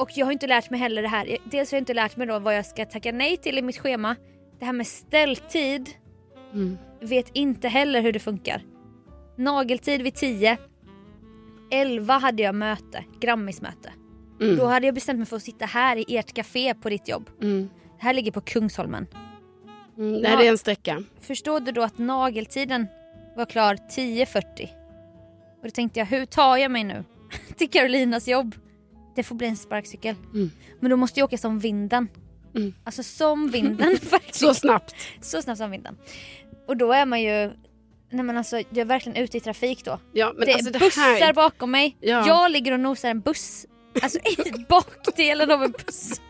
[0.00, 1.36] Och jag har inte lärt mig heller det här.
[1.44, 3.78] Dels har jag inte lärt mig då vad jag ska tacka nej till i mitt
[3.78, 4.16] schema.
[4.58, 5.90] Det här med ställtid.
[6.52, 6.78] Mm.
[7.00, 8.62] Vet inte heller hur det funkar.
[9.36, 10.58] Nageltid vid 10.
[11.70, 13.92] 11 hade jag möte, Grammismöte.
[14.40, 14.56] Mm.
[14.56, 17.30] Då hade jag bestämt mig för att sitta här i ert café på ditt jobb.
[17.42, 17.70] Mm.
[17.98, 19.06] Det här ligger på Kungsholmen.
[19.98, 21.02] Mm, det är en sträcka.
[21.20, 22.86] Förstår du då att nageltiden
[23.36, 24.68] var klar 10.40?
[25.60, 27.04] Och då tänkte jag, hur tar jag mig nu
[27.56, 28.54] till Carolinas jobb?
[29.14, 30.14] Det får bli en sparkcykel.
[30.34, 30.50] Mm.
[30.80, 32.08] Men då måste jag åka som vinden.
[32.56, 32.74] Mm.
[32.84, 33.98] Alltså som vinden.
[34.32, 34.94] Så snabbt.
[35.20, 35.96] Så snabbt som vinden.
[36.68, 37.50] Och då är man ju,
[38.10, 39.98] nej men alltså jag är verkligen ute i trafik då.
[40.12, 41.32] Ja, det är alltså det bussar här...
[41.32, 41.96] bakom mig.
[42.00, 42.26] Ja.
[42.26, 43.66] Jag ligger och nosar en buss.
[44.02, 46.20] Alltså i bakdelen av en buss.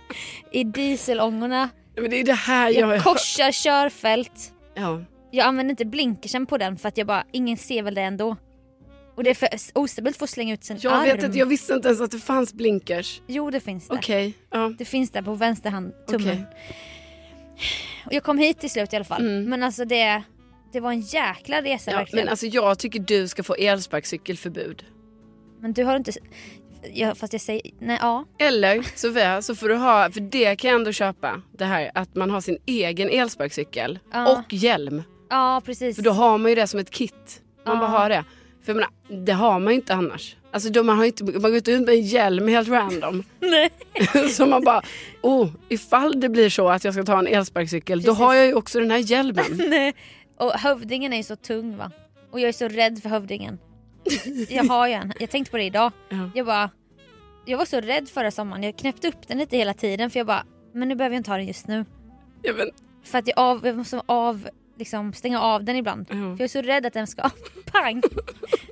[0.52, 1.68] I dieselångorna.
[1.96, 2.96] Men det är det här jag...
[2.96, 4.52] Jag korsar körfält.
[4.74, 5.04] Ja.
[5.30, 8.36] Jag använder inte blinkersen på den för att jag bara, ingen ser väl det ändå.
[9.14, 11.02] Och det är för ostabilt för att slänga ut sin Jag arm.
[11.04, 13.22] vet inte, jag visste inte ens att det fanns blinkers.
[13.26, 13.94] Jo det finns det.
[13.94, 14.72] Okej, ja.
[14.78, 16.28] Det finns där på vänster hand, tummen.
[16.28, 16.44] Okej.
[18.06, 19.20] Och jag kom hit till slut i alla fall.
[19.22, 19.44] Mm.
[19.50, 20.22] Men alltså det,
[20.72, 22.24] det var en jäkla resa Ja, verkligen.
[22.24, 24.84] men alltså jag tycker du ska få elsparkcykelförbud.
[25.60, 26.12] Men du har inte...
[26.92, 27.62] Ja, fast jag säger...
[27.78, 28.24] Nej, ja.
[28.38, 32.14] Eller Sofia, så får du ha, för det kan jag ändå köpa, det här att
[32.14, 34.38] man har sin egen elsparkcykel Ja.
[34.38, 35.02] och hjälm.
[35.30, 35.96] Ja, precis.
[35.96, 37.42] För då har man ju det som ett kit.
[37.66, 37.80] Man Ja.
[37.80, 38.24] bara har det.
[38.62, 40.36] För jag menar, det har man ju inte annars.
[40.52, 43.22] Alltså då man har inte, man går inte ut med en hjälm helt random.
[43.40, 43.70] Nej.
[44.30, 44.82] så man bara,
[45.22, 48.18] oh, ifall det blir så att jag ska ta en elsparkcykel, då Precis.
[48.18, 49.44] har jag ju också den här hjälmen.
[49.68, 49.94] Nej.
[50.38, 51.90] Och hövdingen är ju så tung va.
[52.30, 53.58] Och jag är så rädd för hövdingen.
[54.48, 55.12] Jag har ju en.
[55.20, 55.92] Jag tänkte på det idag.
[56.08, 56.30] Ja.
[56.34, 56.70] Jag bara...
[57.46, 58.62] Jag var så rädd förra sommaren.
[58.62, 60.44] Jag knäppte upp den lite hela tiden för jag bara...
[60.72, 61.84] Men nu behöver jag inte ha den just nu.
[62.42, 62.70] Ja, men,
[63.04, 64.48] För att jag, av, jag måste av,
[64.80, 66.06] liksom, stänga av den ibland.
[66.08, 66.14] Ja.
[66.14, 67.30] För jag är så rädd att den ska...
[67.72, 68.02] Pang!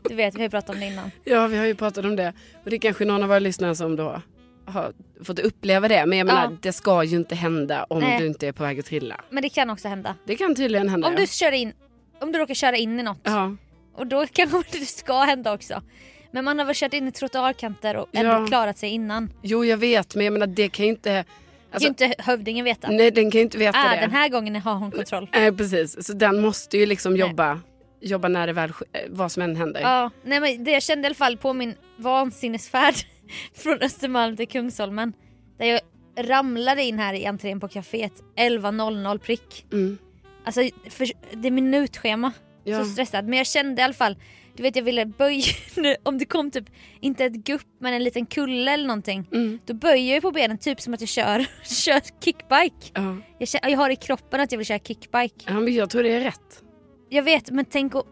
[0.08, 1.10] Du vet, vi har ju pratat om det innan.
[1.24, 2.32] ja, vi har ju pratat om det.
[2.64, 4.22] Och det är kanske någon av våra lyssnare som då
[4.66, 4.92] har
[5.24, 6.06] fått uppleva det.
[6.06, 6.56] Men jag menar, Ja.
[6.62, 8.20] det ska ju inte hända om Nej.
[8.20, 9.20] du inte är på väg att trilla.
[9.30, 10.14] Men det kan också hända.
[10.24, 11.08] Det kan tydligen hända.
[11.08, 11.72] Om du kör in...
[12.20, 13.20] Om du råkar köra in i något.
[13.22, 13.56] Ja.
[13.94, 15.82] Och då kanske det ska hända också.
[16.30, 18.46] Men man har väl kört in i trottoarkanter och ändå Ja.
[18.46, 19.32] klarat sig innan.
[19.42, 21.24] Jo, jag vet, men jag menar det kan ju inte...
[21.70, 22.90] Alltså, kan ju inte hövdingen veta.
[22.90, 24.00] nej, den kan ju inte veta ah, det.
[24.00, 25.30] den här gången har hon kontroll.
[25.32, 26.06] Nej, precis.
[26.06, 27.20] Så den måste ju liksom Nej.
[27.20, 27.60] jobba,
[28.00, 29.80] jobba när det väl eh, vad som än händer.
[29.80, 32.94] Ja, nej, men det jag kände i alla fall på min vansinnesfärd
[33.54, 35.12] från Östermalm till Kungsholmen.
[35.58, 35.80] Där jag
[36.18, 39.66] ramlade in här i entrén på kaféet 11.00 prick.
[39.72, 39.98] Mm.
[40.44, 42.32] Alltså för, det är minutschema.
[42.64, 42.84] Ja.
[42.84, 43.24] Så stressad.
[43.24, 44.16] Men jag kände i alla fall,
[44.58, 45.42] du vet jag ville böja,
[46.02, 49.28] om det kom typ, inte ett gupp men en liten kulle eller någonting.
[49.32, 49.58] Mm.
[49.66, 52.90] Då böjer jag på benen typ som att jag kör, kör kickbike.
[52.94, 53.16] Ja.
[53.38, 55.44] Jag, jag har i kroppen att jag vill köra kickbike.
[55.46, 56.62] ja, men jag tror det är rätt.
[57.08, 58.06] Jag vet men tänk och,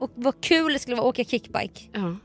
[0.00, 1.80] och vad kul det skulle vara att åka kickbike.
[1.92, 2.16] Ja,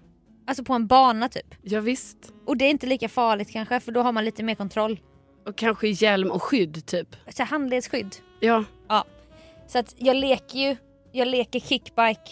[0.48, 1.56] Alltså på en bana typ.
[1.62, 2.17] ja visst.
[2.45, 5.00] Och det är inte lika farligt kanske för då har man lite mer kontroll.
[5.45, 7.15] Och kanske hjälm och skydd typ.
[7.30, 8.15] Så handledsskydd.
[8.39, 9.06] Ja, Ja.
[9.67, 10.76] Så att jag leker ju,
[11.12, 12.32] jag leker kickbike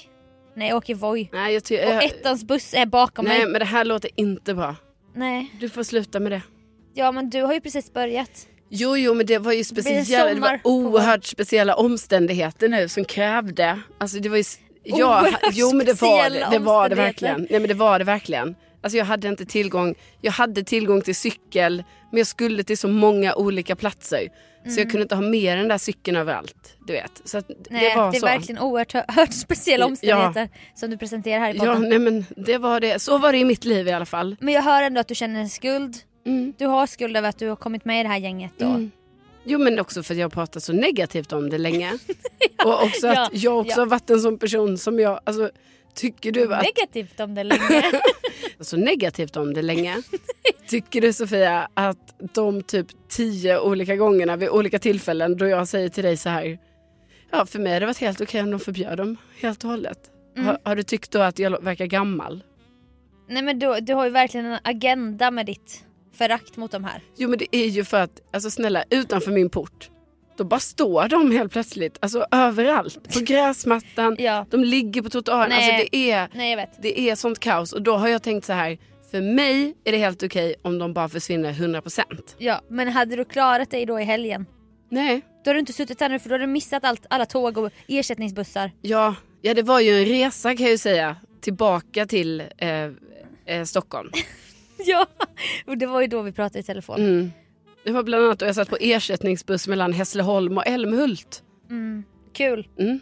[0.58, 1.30] när jag åker Voi.
[1.34, 3.48] nej jag ty- Och ettans buss är bakom Nej mig.
[3.48, 4.76] men det här låter inte bra.
[5.16, 5.52] Nej.
[5.60, 6.42] Du får sluta med det.
[6.94, 8.48] Ja men du har ju precis börjat.
[8.70, 13.06] Jo, jo, men det var ju speciella, det sommar var oerhört speciella omständigheter nu som
[13.06, 13.80] krävde.
[13.98, 14.44] Alltså det var ju,
[14.84, 17.48] ja, Oerhört jo men det var det, det var det verkligen.
[17.50, 18.56] Nej men det var det verkligen.
[18.88, 22.88] Alltså jag hade inte tillgång, jag hade tillgång till cykel men jag skulle till så
[22.88, 24.28] många olika platser.
[24.70, 26.78] Så jag kunde inte ha med den där cykeln överallt.
[26.88, 27.22] Du vet.
[27.26, 27.48] Så Mm.
[27.70, 28.26] Nej, det var det är så.
[28.26, 29.88] verkligen oerhört speciella Ja.
[29.90, 31.90] omständigheter som du presenterar här i Ja, podden.
[31.90, 33.00] nej men det var det.
[33.02, 34.36] Så var det i mitt liv i alla fall.
[34.40, 35.98] Men jag hör ändå att du känner en skuld.
[36.26, 36.54] Mm.
[36.58, 38.52] Du har skuld över att du har kommit med i det här gänget.
[38.58, 38.66] Då.
[38.66, 38.92] Mm.
[39.44, 41.94] Jo men också för att jag har pratat så negativt om det länge.
[42.66, 43.82] Och också Ja, att jag också ja.
[43.82, 45.50] har varit en sån person som jag, alltså
[45.98, 47.84] tycker du att, Negativt om det länge.
[48.60, 50.02] så negativt om det länge.
[50.68, 55.90] Tycker du Sofia att de typ tio olika gångerna vid olika tillfällen då jag säger
[55.90, 56.60] till dig så här.
[57.32, 60.00] Ja för mig hade det varit helt okej om de förbjöd dem helt och hållet.
[60.36, 60.48] Mm.
[60.48, 62.44] Har, har du tyckt då att jag verkar gammal?
[63.30, 65.84] Nej men du, du har ju verkligen en agenda med ditt
[66.14, 67.02] förakt mot de här.
[67.16, 69.90] Jo men det är ju för att, alltså snälla utanför min port.
[70.38, 73.14] Då bara står de helt plötsligt, alltså överallt.
[73.14, 74.46] På gräsmattan, Ja.
[74.50, 75.52] de ligger på trottoaren.
[75.52, 77.74] Alltså det är, Nej det är sånt kaos.
[77.74, 78.78] Och då har jag tänkt så här,
[79.12, 82.04] för mig är det helt okej om de bara försvinner 100%.
[82.38, 84.46] Ja, men hade du klarat dig då i helgen?
[84.90, 87.26] Nej, Då har du inte suttit här nu för då har du missat allt, alla
[87.26, 88.72] tåg och ersättningsbussar.
[88.82, 92.70] ja, ja det var ju en resa kan jag ju säga, tillbaka till eh,
[93.46, 94.12] eh, Stockholm.
[94.86, 95.06] Ja,
[95.66, 96.96] och det var ju då vi pratade i telefon.
[97.00, 97.32] Mm.
[97.88, 101.44] Det var bland annat då jag satt på ersättningsbuss mellan Hässleholm och Älmhult.
[101.70, 102.04] Mm.
[102.34, 102.68] Kul.
[102.80, 103.00] Mm.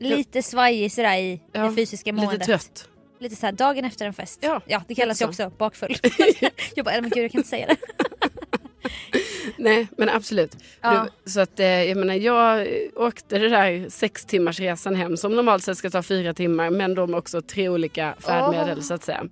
[0.00, 2.32] Lite svajig sådär i Ja, det fysiska måendet.
[2.34, 2.88] Lite trött.
[3.20, 4.38] Lite såhär dagen efter en fest.
[4.42, 5.96] Ja, det kallas ju också bakfull.
[6.74, 7.76] jag bara, "Nej, men gud jag kan inte säga det.
[9.58, 10.56] Nej men absolut.
[10.80, 11.06] Ja.
[11.24, 15.36] Du, så att, eh, jag menar jag åkte det där sex timmars resan hem som
[15.36, 18.82] normalt sett ska ta fyra timmar men de har också tre olika färdmedel Åh.
[18.84, 19.24] så att säga.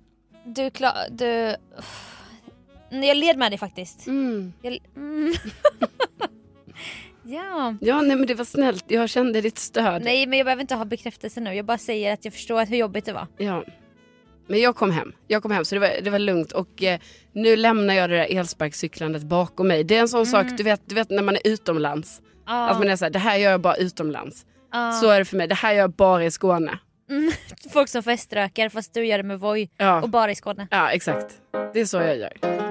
[0.45, 1.55] Du, klar, du...
[2.99, 4.07] Nej, Jag led med dig faktiskt.
[4.07, 4.53] Mm.
[4.61, 5.33] Jag, mm.
[7.27, 7.75] Ja.
[7.81, 8.85] Ja, nej men det var snällt.
[8.87, 10.03] Jag kände ditt stöd.
[10.03, 11.53] Nej men jag behöver inte ha bekräftelse nu.
[11.53, 13.27] Jag bara säger att jag förstår hur jobbigt det var.
[13.37, 13.63] Ja.
[14.47, 15.11] Men jag kom hem.
[15.27, 16.99] Jag kom hem så det var, det var lugnt och eh,
[17.33, 19.83] nu lämnar jag det där elsparkcyklandet bakom mig.
[19.83, 22.21] Det är en sån sak, du vet, du vet när man är utomlands.
[22.45, 22.69] Ja.
[22.69, 24.45] Att man är såhär, det här gör jag bara utomlands.
[24.71, 24.91] Ja.
[24.91, 26.79] Så är det för mig, det här gör jag bara i Skåne.
[27.73, 30.01] Folk som feströkar fast du gör det med Voi Ja.
[30.01, 30.67] och bara i Skåne.
[30.71, 31.37] Ja exakt.
[31.73, 32.64] Det är så jag gör.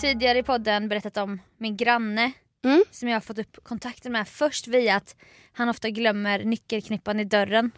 [0.00, 2.32] Tidigare i podden berättat om min granne
[2.64, 2.84] Mm.
[2.90, 5.16] som jag har fått upp kontakten med först via att
[5.52, 7.70] han ofta glömmer nyckelknippan i dörren.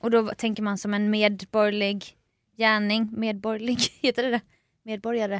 [0.00, 2.04] Och då tänker man som en medborgerlig
[2.58, 4.40] gärning, medborgerlig, heter det det?
[4.84, 5.36] Medborgare?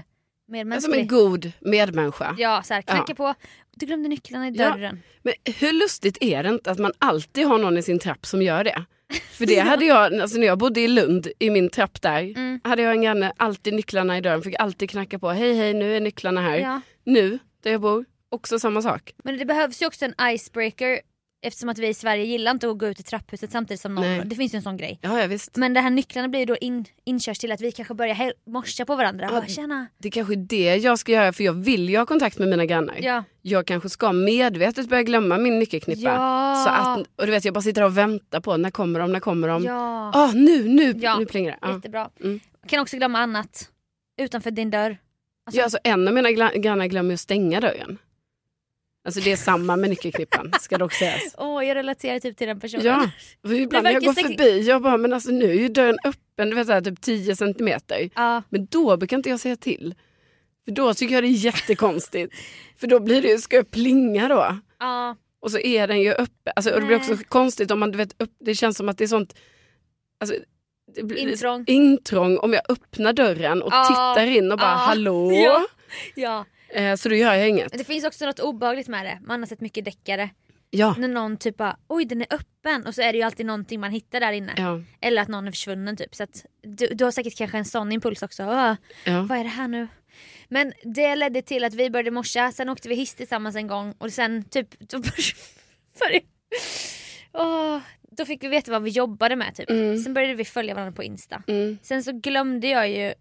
[0.46, 1.00] Som Medmänsklig?
[1.00, 2.34] en god medmänniska.
[2.38, 3.14] Ja, så här, knacka Ja.
[3.14, 3.34] på.
[3.76, 4.70] Du glömde nycklarna i Ja.
[4.70, 5.02] dörren.
[5.22, 8.42] Men hur lustigt är det inte att man alltid har någon i sin trapp som
[8.42, 8.84] gör det?
[9.12, 12.60] För det hade jag, alltså när jag bodde i Lund, i min trapp där, Mm.
[12.64, 15.30] hade jag en granne, alltid nycklarna i dörren, fick alltid knacka på.
[15.30, 16.56] Hej hej, nu är nycklarna här.
[16.58, 16.80] Ja.
[17.04, 19.12] Nu, där jag bor, också samma sak.
[19.24, 21.00] Men det behövs ju också en icebreaker
[21.42, 24.04] eftersom att vi i Sverige gillar inte att gå ut i trapphuset samtidigt som någon.
[24.04, 24.22] Nej.
[24.24, 24.98] Det finns ju en sån grej.
[25.02, 25.56] Ja, ja visst.
[25.56, 28.96] Men det här nycklarna blir då in, inkörs till att vi kanske börjar morsa på
[28.96, 29.24] varandra.
[29.26, 29.30] Ja.
[29.40, 29.86] Bara, Tjena.
[29.98, 32.48] Det är kanske är det jag ska göra, för jag vill ju ha kontakt med
[32.48, 32.96] mina grannar.
[33.00, 33.24] Ja.
[33.42, 36.00] Jag kanske ska medvetet börja glömma min nyckelknippa.
[36.02, 36.64] Ja.
[36.66, 39.20] Så att, och du vet, jag bara sitter och väntar på, när kommer de, när
[39.20, 39.64] kommer de?
[39.64, 40.10] Ja.
[40.14, 41.18] Ah, nu, nu, Ja.
[41.18, 41.58] nu plingar det.
[41.62, 41.74] Ja.
[41.74, 42.10] Jättebra.
[42.20, 42.40] Mm.
[42.66, 43.68] Kan också glömma annat.
[44.20, 44.98] Utanför din dörr.
[45.46, 47.98] Alltså, Ja, alltså, en av mina grannar glömmer att stänga dörren.
[49.04, 51.34] Alltså det är samma med nyckelknippan, ska dock sägas.
[51.38, 52.86] Åh, jag relaterar typ till den personen.
[52.86, 53.10] Ja,
[53.46, 56.50] för ibland när jag går förbi, jag bara, men alltså nu är ju dörren öppen,
[56.50, 58.10] du vet så här, typ 10 centimeter.
[58.14, 58.42] Ja.
[58.48, 59.94] Men då brukar inte jag säga till.
[60.64, 62.34] För då tycker jag det är jättekonstigt.
[62.80, 64.58] för då blir det ju, ska jag plinga då?
[64.78, 65.16] ja.
[65.40, 66.52] Och så är den ju öppen.
[66.56, 68.98] Alltså, och det blir också konstigt om man, du vet, upp, det känns som att
[68.98, 69.34] det är sånt
[70.20, 70.36] alltså,
[70.94, 71.64] det blir Intrång.
[71.66, 73.84] intrång om jag öppnar dörren och Ja.
[74.14, 75.32] tittar in och bara hallå?
[75.32, 75.64] Ja.
[76.14, 76.44] ja.
[76.72, 77.72] Eh, så då gör jag inget.
[77.72, 79.18] Det finns också något obehagligt med det.
[79.26, 80.30] Man har sett mycket deckare.
[80.70, 80.94] Ja.
[80.98, 83.80] När någon typ bara, oj den är öppen och så är det ju alltid någonting
[83.80, 84.52] man hittar där inne.
[84.56, 84.80] Ja.
[85.00, 86.14] Eller att någon är försvunnen typ.
[86.14, 88.42] Så att du, du har säkert kanske en sån impuls också.
[88.42, 88.76] Ja.
[89.28, 89.88] Vad är det här nu?
[90.48, 93.94] Men det ledde till att vi började morsa, sen åkte vi hiss tillsammans en gång
[93.98, 94.68] och sen typ...
[94.78, 94.98] Då,
[96.00, 96.26] började,
[97.32, 97.78] Åh,
[98.16, 99.68] då fick vi veta vad vi jobbade med typ.
[100.04, 101.42] Sen började vi följa varandra på Insta.
[101.46, 101.78] Mm.
[101.82, 103.14] Sen så glömde jag ju...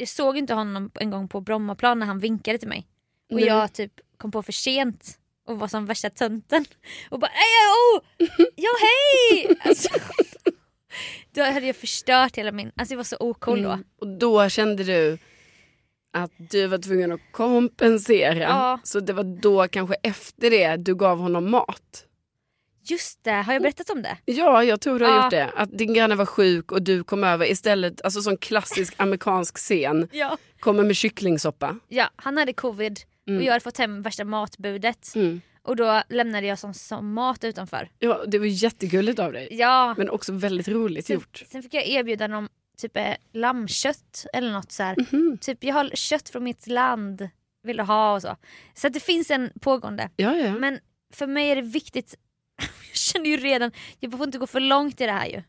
[0.00, 2.86] Jag såg inte honom en gång på Brommaplan när han vinkade till mig.
[3.30, 3.44] Och Nej.
[3.44, 6.64] jag typ kom på för sent och var som värsta tönten.
[7.10, 8.02] Och bara oh,
[8.56, 9.56] ja hej!
[9.60, 9.88] Alltså,
[11.34, 12.72] då hade jag förstört hela min...
[12.76, 13.70] Alltså jag var så ocool då.
[13.70, 13.84] Mm.
[14.00, 15.18] Och då kände du
[16.12, 18.42] att du var tvungen att kompensera.
[18.42, 18.80] Ja.
[18.84, 22.06] Så det var då kanske efter det du gav honom mat.
[22.90, 24.16] Just det, har jag berättat om det?
[24.24, 25.22] Ja, jag tror du har Ja.
[25.24, 25.50] gjort det.
[25.56, 30.08] Att din granne var sjuk och du kom över istället, alltså sån klassisk amerikansk scen.
[30.12, 30.36] Ja.
[30.60, 31.76] Kommer med kycklingsoppa.
[31.88, 35.12] Ja, han hade covid och jag hade fått hem värsta matbudet.
[35.14, 35.40] Mm.
[35.62, 37.88] Och då lämnade jag som, som mat utanför.
[37.98, 39.48] Ja, det var jättegulligt av dig.
[39.50, 39.94] Ja.
[39.98, 41.44] Men också väldigt roligt Sen, gjort.
[41.50, 42.48] sen fick jag erbjuda honom
[42.78, 44.96] typ eh, lammkött eller något så här.
[45.12, 45.38] Mhm.
[45.40, 47.28] Typ jag har kött från mitt land,
[47.62, 48.36] vill du ha och så.
[48.74, 50.10] Så det finns en pågående.
[50.16, 50.52] Ja, ja.
[50.58, 50.78] Men
[51.14, 52.14] för mig är det viktigt,
[52.88, 55.42] jag känner ju redan, jag får inte gå för långt i det här ju.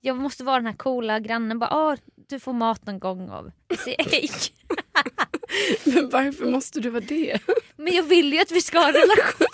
[0.00, 1.94] Jag måste vara den här coola grannen, bara Åh,
[2.28, 3.50] du får mat någon gång av
[3.86, 4.52] Erik.
[5.84, 7.40] Men varför måste du vara det?
[7.76, 9.46] Men jag vill ju att vi ska ha en relation.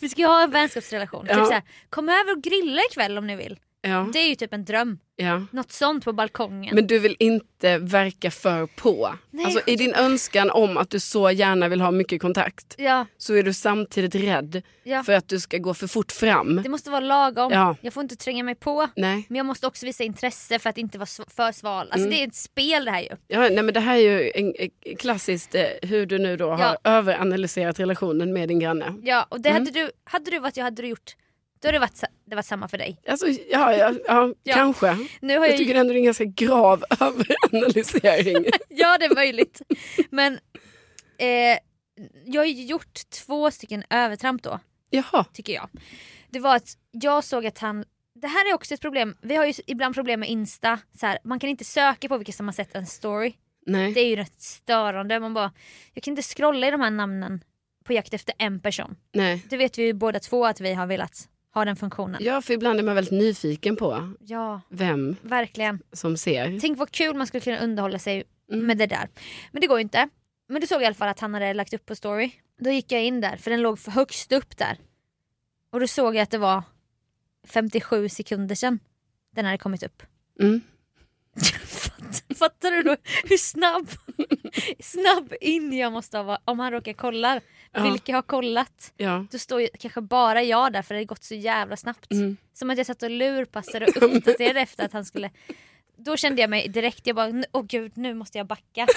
[0.00, 1.26] Vi ska ju ha en vänskapsrelation.
[1.28, 1.34] Ja.
[1.34, 3.58] Typ såhär, kom över och grilla ikväll om ni vill.
[3.84, 4.98] Ja, Det är ju typ en dröm.
[5.16, 5.46] ja.
[5.50, 6.74] Något sånt på balkongen.
[6.74, 9.14] Men du vill inte verka för på.
[9.30, 13.06] Nej, alltså, I din önskan om att du så gärna vill ha mycket kontakt Ja,
[13.18, 15.02] så är du samtidigt rädd ja.
[15.02, 16.60] för att du ska gå för fort fram.
[16.62, 17.52] Det måste vara lagom.
[17.52, 17.76] Ja.
[17.80, 18.88] Jag får inte tränga mig på.
[18.96, 19.26] Nej.
[19.28, 21.86] Men jag måste också visa intresse för att inte vara för sval.
[21.90, 22.10] Alltså Mm.
[22.10, 23.08] det är ett spel det här ju.
[23.28, 26.50] Ja, nej men det här är ju en, en klassiskt eh, hur du nu då
[26.50, 28.94] har överanalyserat relationen med din granne.
[29.02, 29.62] Ja, och det Mm.
[29.66, 31.16] hade, du, hade du varit jag hade du gjort.
[31.62, 33.00] Då hade det varit, det varit samma för dig.
[33.08, 34.54] Alltså, ja, ja, ja, Ja.
[34.54, 34.96] kanske.
[35.20, 38.44] Nu har Jag jag, tycker ändå det är en ganska grav överanalysering.
[38.68, 39.62] Ja det är möjligt.
[40.10, 40.38] Men
[41.18, 41.58] eh,
[42.24, 44.60] jag har ju gjort två stycken övertramp då.
[44.90, 45.24] Jaha.
[45.32, 45.68] tycker jag.
[46.30, 49.16] Det var att jag såg att han det här är också ett problem.
[49.22, 50.78] Vi har ju ibland problem med Insta.
[51.00, 53.32] Så här, man kan inte söka på vilka som har sett en story.
[53.66, 53.92] Nej.
[53.92, 55.20] Det är ju rätt störande.
[55.20, 55.52] Man bara,
[55.94, 57.44] jag kan inte scrolla i de här namnen
[57.84, 58.96] på jakt efter en person.
[59.12, 59.44] nej.
[59.50, 62.20] Det vet vi ju båda två att vi har velat ha den funktionen.
[62.24, 65.82] Ja, för ibland är man väldigt nyfiken på Ja, vem verkligen.
[65.92, 66.58] som ser.
[66.60, 68.66] Tänk vad kul man skulle kunna underhålla sig Mm.
[68.66, 69.08] med det där.
[69.52, 70.08] Men det går ju inte.
[70.48, 72.30] Men du såg i alla fall att han hade lagt upp på story.
[72.60, 74.78] Då gick jag in där, för den låg för högst upp där.
[75.72, 76.62] Och då såg jag att det var
[77.48, 78.78] 57 sekunder sedan
[79.34, 80.02] den hade kommit upp.
[80.40, 80.60] Mm.
[82.12, 83.88] Fatt- Fattar du då hur snabb,
[84.80, 87.40] snabb in jag måste ha varit om han råkar kolla
[87.74, 87.90] Ja.
[87.90, 88.92] vilka har kollat.
[88.96, 89.26] Ja.
[89.30, 92.12] Då står ju kanske bara jag där för det har gått så jävla snabbt.
[92.12, 92.36] Mm.
[92.54, 95.30] Som att jag satt och lurpassade och uppdaterade efter att han skulle...
[95.96, 98.86] Då kände jag mig direkt, jag bara "Nu- åh gud nu måste jag backa.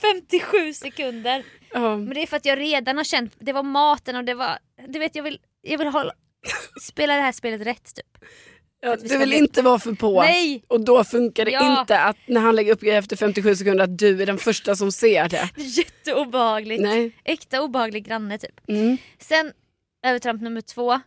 [0.00, 1.44] 57 sekunder.
[1.72, 1.96] Ja.
[1.96, 4.58] Men det är för att jag redan har känt, det var maten och det var,
[4.88, 6.12] du vet jag vill, jag vill hålla,
[6.82, 8.24] spela det här spelet rätt typ.
[8.80, 10.20] Ja, du vill inte vara för på.
[10.22, 10.64] Nej!
[10.68, 11.80] Och då funkar det Ja.
[11.80, 14.76] inte att när han lägger upp grejer efter 57 sekunder att du är den första
[14.76, 15.50] som ser det.
[15.56, 16.82] Jätteobehagligt.
[16.82, 17.12] Nej.
[17.24, 18.60] Äkta obehaglig granne typ.
[18.68, 18.96] Mm.
[19.18, 19.52] Sen
[20.06, 21.00] övertramp nummer två.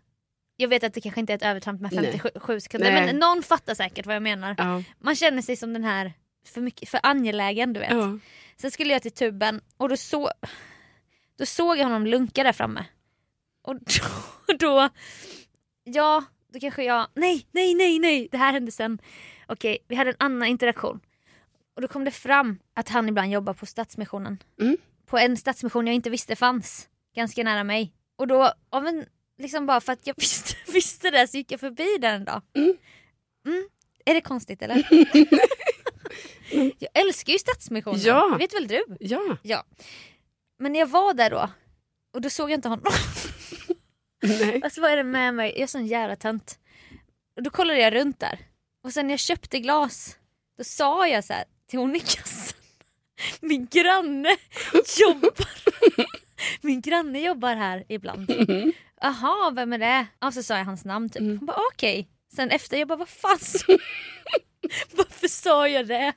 [0.55, 2.19] Jag vet att det kanske inte är ett övertramp med Nej.
[2.21, 3.05] 57 sekunder Nej.
[3.05, 4.55] men någon fattar säkert vad jag menar.
[4.57, 4.83] Ja.
[4.99, 6.13] Man känner sig som den här
[6.47, 7.91] för, mycket, för angelägen du vet.
[7.91, 8.17] Ja.
[8.57, 10.31] Sen skulle jag till tuben och då, så,
[11.37, 12.85] då såg jag honom lunka där framme.
[13.63, 13.75] Och
[14.47, 14.89] då, då,
[15.83, 19.01] ja, då kanske jag, nej, nej, nej, nej, det här hände sen.
[19.47, 20.99] Okej, vi hade en annan interaktion.
[21.75, 24.43] Och då kom det fram att han ibland jobbar på Stadsmissionen.
[24.61, 24.77] Mm.
[25.05, 27.93] På en Stadsmission jag inte visste fanns, ganska nära mig.
[28.15, 29.05] Och då, av en,
[29.37, 32.41] liksom bara för att jag visste, visste det så gick jag förbi där en dag.
[32.55, 32.77] Mm.
[33.45, 33.67] Mm.
[34.05, 34.87] Är det konstigt eller?
[36.79, 38.29] jag älskar ju Stadsmissionen, Ja.
[38.31, 38.83] det vet väl du?
[38.99, 39.37] ja.
[39.41, 39.63] Ja.
[40.59, 41.49] Men när jag var där då
[42.13, 42.85] och då såg jag inte honom.
[44.21, 44.61] Nej.
[44.63, 45.51] alltså vad är det med mig?
[45.51, 46.59] Jag är sån jävla tönt.
[47.35, 48.39] Och då kollade jag runt där.
[48.83, 50.17] Och sen när jag köpte glas
[50.57, 52.57] då sa jag så här till hon i kassan.
[53.41, 54.37] Min granne
[54.99, 55.49] jobbar
[56.61, 58.31] Min granne jobbar här ibland.
[59.01, 60.07] Aha, vem är det?
[60.21, 61.19] Och så sa jag hans namn typ.
[61.21, 62.07] Hon bara okej.
[62.35, 63.65] Sen efter jag bara vad fan sa-
[64.91, 66.13] Varför sa jag det?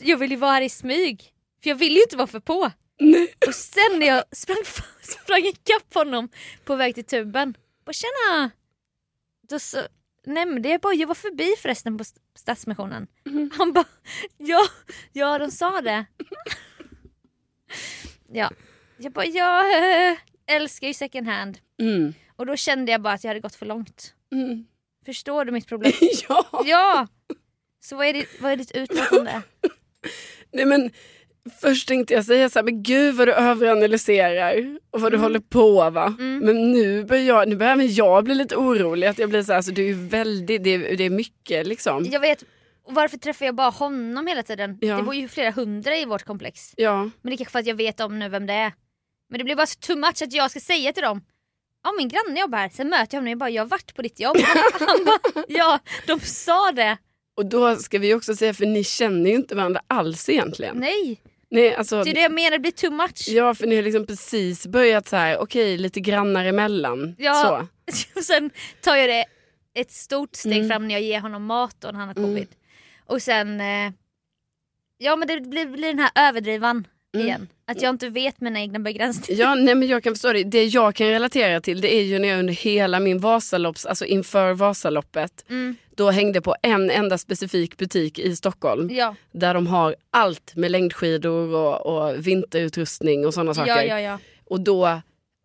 [0.00, 1.32] Jag vill ju vara här i smyg.
[1.62, 2.70] För jag vill ju inte vara för på.
[3.46, 4.56] Och sen när jag sprang,
[5.02, 6.28] sprang ikapp honom
[6.64, 7.56] på väg till tuben.
[7.84, 8.50] Bara tjena!
[9.48, 9.78] Då så,
[10.26, 13.06] nämnde jag bara, jag var förbi förresten på St- Stadsmissionen.
[13.58, 13.84] Han bara,
[14.36, 14.66] ja,
[15.12, 16.06] ja de sa det.
[18.32, 18.50] ja.
[18.98, 19.64] Jag bara, jag
[20.46, 21.58] älskar ju second hand.
[21.80, 22.14] Mm.
[22.36, 24.14] Och då kände jag bara att jag hade gått för långt.
[24.32, 24.66] Mm.
[25.04, 25.92] Förstår du mitt problem?
[26.28, 26.62] ja.
[26.66, 27.08] ja!
[27.80, 29.42] Så vad är ditt, vad är ditt utlåtande?
[30.52, 30.90] Nej men
[31.60, 35.40] först tänkte jag säga så här, men gud vad du överanalyserar och vad du håller
[35.40, 36.16] på va.
[36.18, 39.52] Men nu börjar, jag, nu börjar även jag bli lite orolig att jag blir så
[39.52, 42.04] här, alltså du är väldigt, det är, det är mycket liksom.
[42.04, 42.44] Jag vet,
[42.86, 44.78] och varför träffar jag bara honom hela tiden?
[44.80, 44.96] Ja.
[44.96, 46.72] Det bor ju flera hundra i vårt komplex.
[46.76, 47.02] Ja.
[47.02, 48.72] Men det är kanske för att jag vet om nu vem det är.
[49.30, 51.20] Men det blir bara så too much att jag ska säga till dem
[51.86, 53.94] Ja min granne jobbar här, sen möter jag honom och jag bara jag har varit
[53.94, 54.36] på ditt jobb.
[54.72, 56.96] Han bara ja de sa det.
[57.36, 60.76] Och då ska vi också säga, för ni känner ju inte varandra alls egentligen.
[60.76, 61.20] Nej,
[61.56, 63.28] Nej, alltså, det är det jag menar, det blir too much.
[63.28, 67.14] Ja, för ni har liksom precis börjat så här, okej, lite grannar emellan.
[67.18, 67.34] Ja.
[67.34, 67.66] Så.
[68.18, 69.24] Och sen tar jag det
[69.80, 70.68] ett stort steg Mm.
[70.68, 72.48] fram när jag ger honom mat och när han har covid.
[73.06, 73.92] Och sen, eh,
[74.98, 77.26] ja men det blir, blir den här överdrivan Mm.
[77.26, 77.48] igen.
[77.66, 79.40] Att jag inte vet mina egna begränsningar.
[79.42, 80.44] Ja, nej men jag kan förstå det.
[80.44, 84.04] Det jag kan relatera till det är ju när jag under hela min Vasalopps, alltså
[84.04, 85.76] inför Vasaloppet, Mm.
[85.96, 88.88] Då hängde på en enda specifik butik i Stockholm.
[88.90, 93.82] Ja, Där de har allt med längdskidor och, och vinterutrustning och sådana saker.
[93.82, 94.18] ja, ja.
[94.44, 95.00] Och då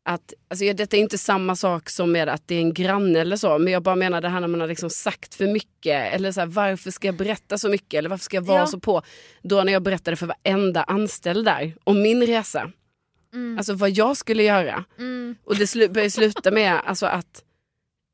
[0.06, 3.36] att, alltså detta är inte samma sak som med att det är en granne eller
[3.38, 6.32] så, men jag bara menar det här när man har liksom sagt för mycket, eller
[6.32, 8.68] så här, varför ska jag berätta så mycket, eller varför ska jag vara Ja.
[8.68, 9.02] så på?
[9.42, 12.72] Då när jag berättade för varenda anställd där om min resa,
[13.34, 13.58] Mm.
[13.58, 14.84] alltså vad jag skulle göra.
[14.98, 15.36] Mm.
[15.44, 17.44] Och det slu- började sluta med alltså att,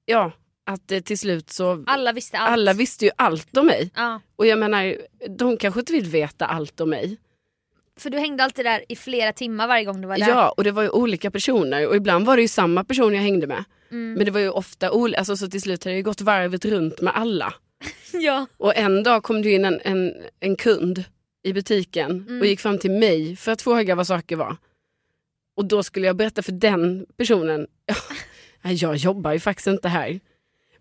[0.05, 0.31] ja,
[0.67, 2.51] att det till slut så, Alla visste allt.
[2.53, 3.91] alla visste ju allt om mig.
[3.95, 4.95] Ja, Och jag menar,
[5.29, 7.17] de kanske inte vill veta allt om mig.
[7.99, 10.29] för du hängde alltid där i flera timmar varje gång du var där.
[10.29, 13.21] Ja, och det var ju olika personer och ibland var det ju samma person jag
[13.21, 13.63] hängde med.
[13.91, 14.13] Mm.
[14.13, 17.01] Men det var ju ofta olika, alltså, så till slut hade jag gått varvet runt
[17.01, 17.53] med alla.
[18.13, 18.45] ja.
[18.57, 21.03] Och en dag kom det in en, en, en kund
[21.43, 22.39] i butiken Mm.
[22.41, 24.57] och gick fram till mig för att fråga vad saker var.
[25.57, 27.67] Och då skulle jag berätta för den personen,
[28.63, 30.19] jag jobbar ju faktiskt inte här.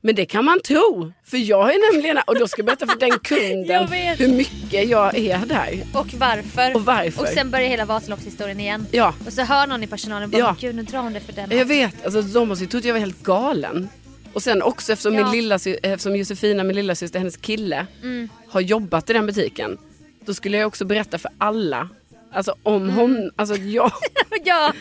[0.07, 2.99] Men det kan man tro, för jag är nämligen och då ska jag berätta för
[2.99, 3.89] den kunden
[4.19, 5.83] hur mycket jag är där.
[5.93, 6.75] Och varför.
[6.75, 7.23] Och varför.
[7.23, 8.87] Och sen börjar hela Vasaloppshistorien igen.
[8.91, 10.57] Ja, Och så hör någon i personalen bara, Ja.
[10.61, 11.51] gud nu drar hon det för den.
[11.59, 13.89] Jag vet, alltså, de måste ju trott jag var helt galen.
[14.33, 15.23] Och sen också eftersom, Ja.
[15.25, 18.29] min lilla, eftersom Josefina, min lilla syster, hennes kille, Mm.
[18.49, 19.79] har jobbat i den butiken.
[20.27, 21.89] Då skulle jag också berätta för alla.
[22.37, 22.95] Alltså om Mm.
[22.95, 23.93] hon, alltså jag,
[24.45, 24.73] ja,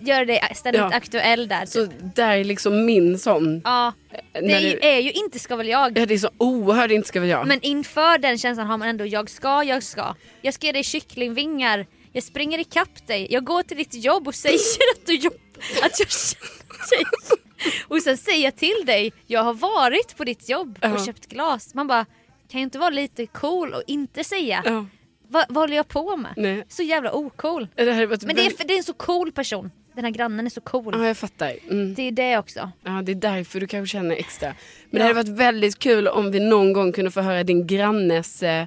[0.00, 0.90] gör dig ständigt Ja.
[0.94, 1.66] aktuell där.
[1.66, 3.60] så där är liksom min sån.
[3.64, 3.92] Ja,
[4.32, 5.98] det när är ju, är ju inte ska väl jag.
[5.98, 7.44] Ja det är så oerhört inte ska vi göra.
[7.44, 10.14] Men inför den känslan har man ändå jag ska, jag ska.
[10.42, 11.86] Jag ska ge dig kycklingvingar.
[12.12, 13.26] Jag springer ikapp dig.
[13.30, 14.58] Jag går till ditt jobb och säger
[14.94, 15.38] att du jobbar.
[15.82, 17.04] Att jag känner dig.
[17.88, 21.04] Och sen säger jag till dig, jag har varit på ditt jobb och Ja.
[21.06, 21.74] köpt glas.
[21.74, 22.04] Man bara,
[22.50, 24.86] kan jag inte vara lite cool och inte säga Ja.
[25.28, 26.32] Vad, vad håller jag på med?
[26.36, 26.64] Nej.
[26.68, 27.68] Så jävla ocool.
[27.74, 29.70] Det här varit Men det är, det är en så cool person.
[29.94, 30.94] Den här grannen är så cool.
[30.98, 31.52] Ja, jag fattar.
[31.70, 31.94] Mm.
[31.94, 32.70] Det är det också.
[32.84, 34.48] Ja, det är därför du kanske känner extra.
[34.48, 34.54] Men
[34.90, 35.02] det Ja.
[35.04, 38.64] hade varit väldigt kul om vi någon gång kunde få höra din grannes eh,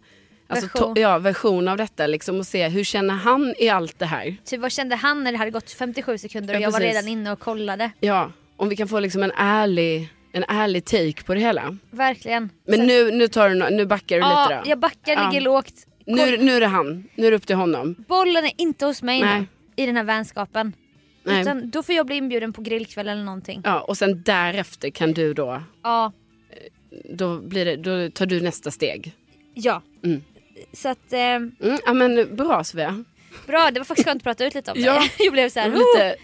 [0.47, 0.93] alltså, Version.
[0.97, 4.35] ja, version av detta liksom, och se hur känner han i allt det här.
[4.45, 7.07] Typ vad kände han när det hade gått 57 sekunder och Ja, jag var redan
[7.07, 7.91] inne och kollade.
[7.99, 11.77] Ja, om vi kan få liksom en ärlig, en ärlig take på det hela.
[11.91, 12.49] Verkligen.
[12.67, 14.69] Men Så- nu, nu, tar du, nu backar du ja, lite då.
[14.69, 15.29] jag backar, Ja.
[15.29, 15.73] ligger lågt.
[16.15, 17.95] Nu, nu är det han, nu är det upp till honom.
[18.07, 19.39] Bollen är inte hos mig Nej.
[19.39, 19.45] nu
[19.83, 20.73] i den här vänskapen.
[21.23, 21.41] Nej.
[21.41, 23.61] Utan då får jag bli inbjuden på grillkväll eller någonting.
[23.65, 26.11] Ja, och sen därefter kan du då, Ja.
[27.09, 29.11] då, blir det, då tar du nästa steg.
[29.53, 29.81] ja.
[30.03, 30.23] Mm.
[30.73, 31.53] Så att, eh, Mm,
[31.85, 33.03] ja men bra Sofia.
[33.47, 34.83] bra det var faktiskt skönt att prata ut lite om det.
[34.83, 35.03] Ja.
[35.19, 36.15] Jag blev så här, Lite,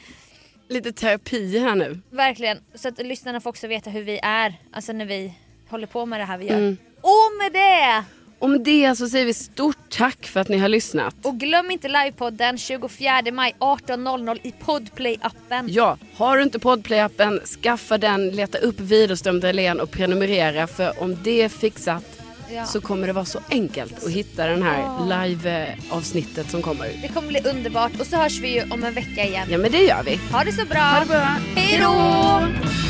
[0.70, 2.00] lite terapi här nu.
[2.10, 2.58] Verkligen.
[2.76, 4.54] Så att lyssnarna får också veta hur vi är.
[4.72, 5.34] Alltså när vi
[5.70, 6.58] håller på med det här vi gör.
[6.58, 6.78] Mm.
[7.02, 8.04] Och med det!
[8.40, 11.16] Och med det så säger vi stort tack för att ni har lyssnat.
[11.24, 15.66] Och glöm inte livepodden 24 maj 18.00 i Podplay-appen.
[15.68, 20.68] Ja, har du inte Podplay-appen, skaffa den, leta upp Widerström Dahlén och prenumerera.
[20.68, 22.04] För om det är fixat
[22.52, 22.66] Ja.
[22.66, 26.90] så kommer det vara så enkelt att hitta den här live-avsnittet som kommer.
[27.02, 29.48] Det kommer bli underbart och så hörs vi ju om en vecka igen.
[29.52, 30.20] Ja men det gör vi.
[30.32, 30.80] Ha det så bra!
[30.80, 31.38] Ha det bra.
[31.56, 32.85] Hej då!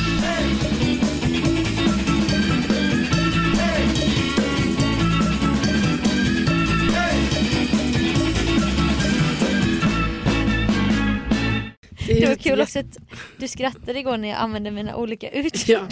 [12.21, 12.97] Det, var kul också att
[13.37, 15.69] du skrattade igår när jag använde mina olika uttryck.
[15.69, 15.87] Ja.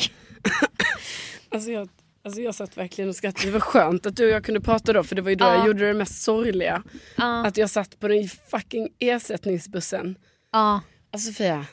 [1.50, 1.90] alltså, jag,
[2.24, 3.48] alltså jag satt verkligen och skrattade.
[3.48, 5.46] Det var skönt att du och jag kunde prata då för det var ju då
[5.46, 5.56] Ja.
[5.58, 6.84] jag gjorde det mest sorgliga.
[7.16, 7.46] Ja.
[7.46, 10.16] Att jag satt på den fucking ersättningsbussen.
[10.52, 10.82] ja.
[11.12, 11.66] Alltså Sofia.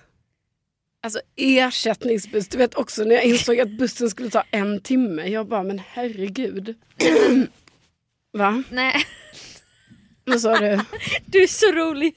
[1.02, 2.48] Alltså ersättningsbuss.
[2.48, 5.26] Du vet också när jag insåg att bussen skulle ta en timme.
[5.26, 6.74] Jag bara, men herregud.
[8.32, 8.62] Va?
[8.70, 8.94] Nej,
[10.24, 10.80] Vad sa du?
[11.26, 12.14] du är så rolig.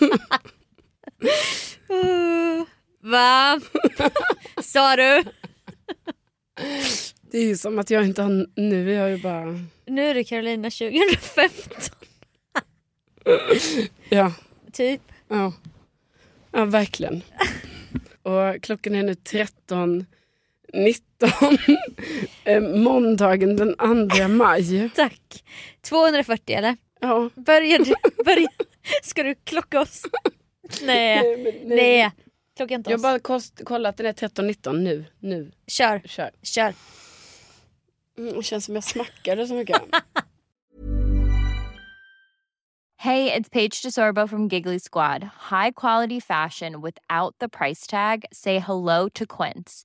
[1.90, 2.64] Uh,
[3.00, 3.60] Va?
[4.62, 5.24] Sa du?
[7.30, 8.92] Det är ju som att jag inte har nu.
[8.92, 9.58] Jag är ju bara...
[9.86, 11.94] Nu är det Carolina 2015.
[14.08, 14.32] Ja,
[14.72, 15.00] Typ.
[15.28, 15.52] ja.
[16.52, 17.22] Ja, verkligen.
[18.22, 20.06] Och klockan är nu 13.
[20.72, 20.98] 19.
[22.44, 23.74] Eh, Måndagen den
[24.08, 24.90] 2 maj.
[24.94, 25.44] Tack.
[25.82, 26.76] 240 eller?
[27.00, 27.30] Ja.
[27.34, 27.94] Börjar du?
[28.24, 28.50] Börjar,
[29.02, 30.02] ska du klocka oss?
[30.82, 31.36] Nej.
[31.36, 32.10] men- Nej.
[32.56, 35.04] Klocka inte Jag har bara kost, kollat den är 13.19 nu.
[35.18, 35.52] Nu.
[35.66, 36.00] Kör.
[36.04, 36.30] Kör.
[36.42, 36.74] Kör.
[38.18, 39.82] Mm, det känns som jag smackade så mycket.
[43.00, 45.22] Hey, it's Paige DeSorbo from Giggly Squad.
[45.50, 48.24] High quality fashion without the price tag.
[48.32, 49.84] Say hello to Quince.